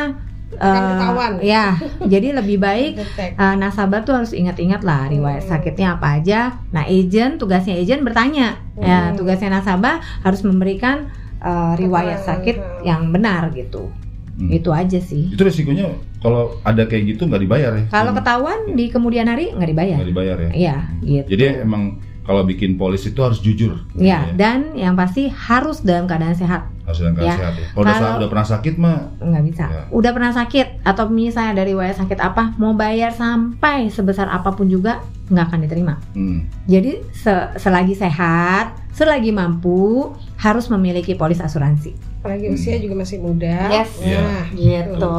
eh, 0.48 0.62
Akan 0.62 0.82
ketahuan. 0.92 1.32
ya 1.52 1.64
jadi 2.00 2.28
lebih 2.34 2.56
baik 2.58 2.92
eh, 3.42 3.54
nasabah 3.54 4.02
tuh 4.02 4.14
harus 4.16 4.30
ingat-ingat 4.30 4.80
lah 4.80 5.06
riwayat 5.06 5.42
Hmm. 5.42 5.50
sakitnya 5.52 5.88
apa 5.94 6.16
aja 6.16 6.40
nah 6.70 6.82
agent 6.82 7.36
tugasnya 7.36 7.74
agent 7.74 8.02
bertanya 8.02 8.56
ya 8.74 9.10
Hmm. 9.10 9.16
tugasnya 9.16 9.50
nasabah 9.52 9.98
harus 10.20 10.40
memberikan 10.40 11.10
eh, 11.38 11.72
riwayat 11.76 12.22
sakit 12.22 12.56
hmm. 12.56 12.82
yang 12.82 13.10
benar 13.10 13.50
gitu 13.50 13.90
Hmm. 14.36 14.52
itu 14.52 14.68
aja 14.68 15.00
sih 15.00 15.32
Itu 15.32 15.40
resikonya 15.40 15.88
kalau 16.20 16.60
ada 16.60 16.84
kayak 16.84 17.08
gitu 17.08 17.24
nggak 17.24 17.40
dibayar 17.40 17.72
ya? 17.72 17.84
kalau 17.88 18.12
Hmm. 18.12 18.20
ketahuan 18.20 18.58
di 18.72 18.84
kemudian 18.86 19.24
hari 19.26 19.48
nggak 19.48 19.64
dibayar 19.66 19.96
nggak 19.96 20.10
dibayar 20.12 20.36
ya. 20.38 20.50
iya 20.52 20.76
gitu 21.00 21.28
Jadi 21.32 21.44
emang 21.64 21.96
kalau 22.26 22.42
bikin 22.42 22.74
polis 22.74 23.02
itu 23.02 23.16
harus 23.16 23.38
jujur. 23.38 23.78
ya 23.94 24.26
Ya. 24.26 24.34
dan 24.34 24.74
yang 24.74 24.92
pasti 24.92 25.26
harus 25.26 25.80
dalam 25.80 26.04
keadaan 26.04 26.34
sehat 26.34 26.66
harus 26.82 26.98
dalam 26.98 27.14
keadaan 27.14 27.30
Ya. 27.30 27.38
sehat 27.40 27.54
ya. 27.54 27.66
Kalau 27.68 27.82
udah, 27.82 27.94
Kalau- 27.94 28.16
udah 28.16 28.28
pernah 28.28 28.46
sakit 28.48 28.74
mah 28.76 28.96
nggak 29.16 29.44
bisa 29.44 29.64
Ya. 29.64 29.82
udah 29.88 30.10
pernah 30.12 30.32
sakit 30.32 30.66
atau 30.82 31.04
misalnya 31.06 31.52
dari 31.56 31.70
riwayat 31.72 31.96
sakit 31.96 32.18
apa 32.20 32.42
mau 32.56 32.72
bayar 32.72 33.10
sampai 33.10 33.88
sebesar 33.88 34.26
apa 34.28 34.50
pun 34.50 34.66
juga 34.66 35.00
nggak 35.26 35.44
akan 35.44 35.60
diterima 35.60 35.94
hmm, 36.12 36.38
jadi 36.64 37.02
se- 37.10 37.50
selagi 37.56 37.94
sehat 37.94 38.78
selagi 38.92 39.30
mampu 39.30 40.10
harus 40.36 40.66
memiliki 40.66 41.12
polis 41.12 41.38
asuransi 41.38 41.94
apalagi 42.16 42.46
Hmm. 42.46 42.54
usia 42.54 42.76
juga 42.78 42.94
masih 42.96 43.18
muda 43.18 43.66
Yes. 43.68 43.90
Iya. 43.98 44.20
nah 44.20 44.44
gitu 44.50 45.14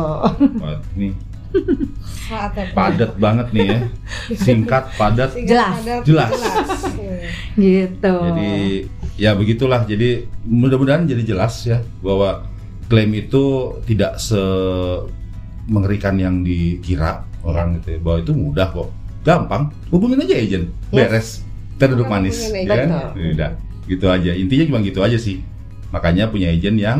wah, 0.57 0.79
nih 0.93 1.11
saatnya 1.11 1.26
padat 2.75 3.11
banget 3.17 3.47
nih 3.55 3.65
ya. 3.65 3.79
Singkat, 4.35 4.83
padat. 4.99 5.31
Jelas. 5.33 5.79
padat, 5.79 6.01
Jelas. 6.03 6.31
Hmm. 6.35 7.19
gitu 7.57 8.13
Jadi 8.13 8.55
ya 9.15 9.31
begitulah. 9.33 9.81
Jadi 9.87 10.27
mudah-mudahan 10.43 11.07
jadi 11.07 11.23
jelas 11.23 11.63
ya 11.63 11.79
bahwa 12.03 12.45
klaim 12.91 13.11
itu 13.15 13.75
tidak 13.87 14.19
se 14.19 14.39
mengerikan 15.67 16.15
yang 16.15 16.43
dikira 16.43 17.23
orang 17.43 17.79
gitu 17.79 17.95
ya. 17.95 17.99
Bahwa 18.03 18.17
itu 18.23 18.31
mudah 18.35 18.67
kok. 18.71 18.89
Gampang. 19.23 19.71
Hubungin 19.91 20.23
aja 20.23 20.35
agent. 20.39 20.71
Beres. 20.91 21.43
Kita 21.75 21.93
duduk 21.93 22.07
Hubungin 22.09 22.31
manis, 22.31 22.37
ya 22.51 22.75
kan? 22.87 22.89
Gitu 23.87 24.05
aja. 24.07 24.31
Intinya 24.35 24.63
cuma 24.71 24.79
gitu 24.83 24.99
aja 25.03 25.19
sih. 25.19 25.43
Makanya 25.91 26.27
punya 26.27 26.51
agent 26.51 26.77
yang 26.79 26.99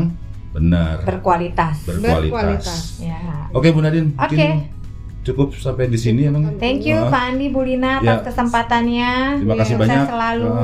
benar, 0.58 0.96
berkualitas 1.02 1.76
berkualitas. 1.84 2.26
Berkualitas. 2.26 2.80
ya 3.00 3.48
Oke 3.50 3.70
Bu 3.70 3.80
Nadine, 3.80 4.12
Oke. 4.12 4.34
mungkin 4.34 4.50
cukup 5.20 5.48
sampai 5.54 5.86
di 5.86 5.96
sini 5.96 6.24
emang. 6.24 6.56
Thank 6.56 6.84
you. 6.84 6.98
Pak 7.04 7.22
Andi 7.28 7.48
Bulina 7.48 8.00
Ya. 8.00 8.16
atas 8.16 8.32
kesempatannya. 8.32 9.12
Terima 9.38 9.56
kasih 9.56 9.74
Sukses 9.74 9.82
banyak. 9.84 10.06
selalu. 10.08 10.56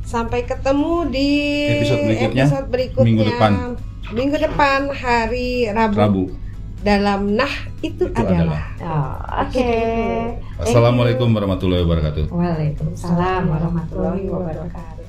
Sampai 0.00 0.40
ketemu 0.42 0.94
di 1.08 1.30
Episode 1.76 2.02
berikutnya, 2.06 2.44
episode 2.46 2.68
berikutnya. 2.70 3.04
minggu 3.04 3.22
depan. 3.26 3.52
Minggu 4.12 4.36
depan 4.38 4.80
hari 4.90 5.66
Rabu. 5.68 5.96
Rabu. 5.96 6.24
Dalam 6.82 7.20
nah 7.32 7.50
itu, 7.78 8.10
Itu 8.10 8.14
adalah. 8.14 8.62
Oh, 8.78 9.14
Oke. 9.40 9.62
You. 9.62 10.38
Assalamualaikum 10.60 11.30
warahmatullahi 11.30 11.82
wabarakatuh. 11.82 12.24
Waalaikumsalam 12.26 13.42
warahmatullahi 13.46 14.26
wabarakatuh. 14.26 15.01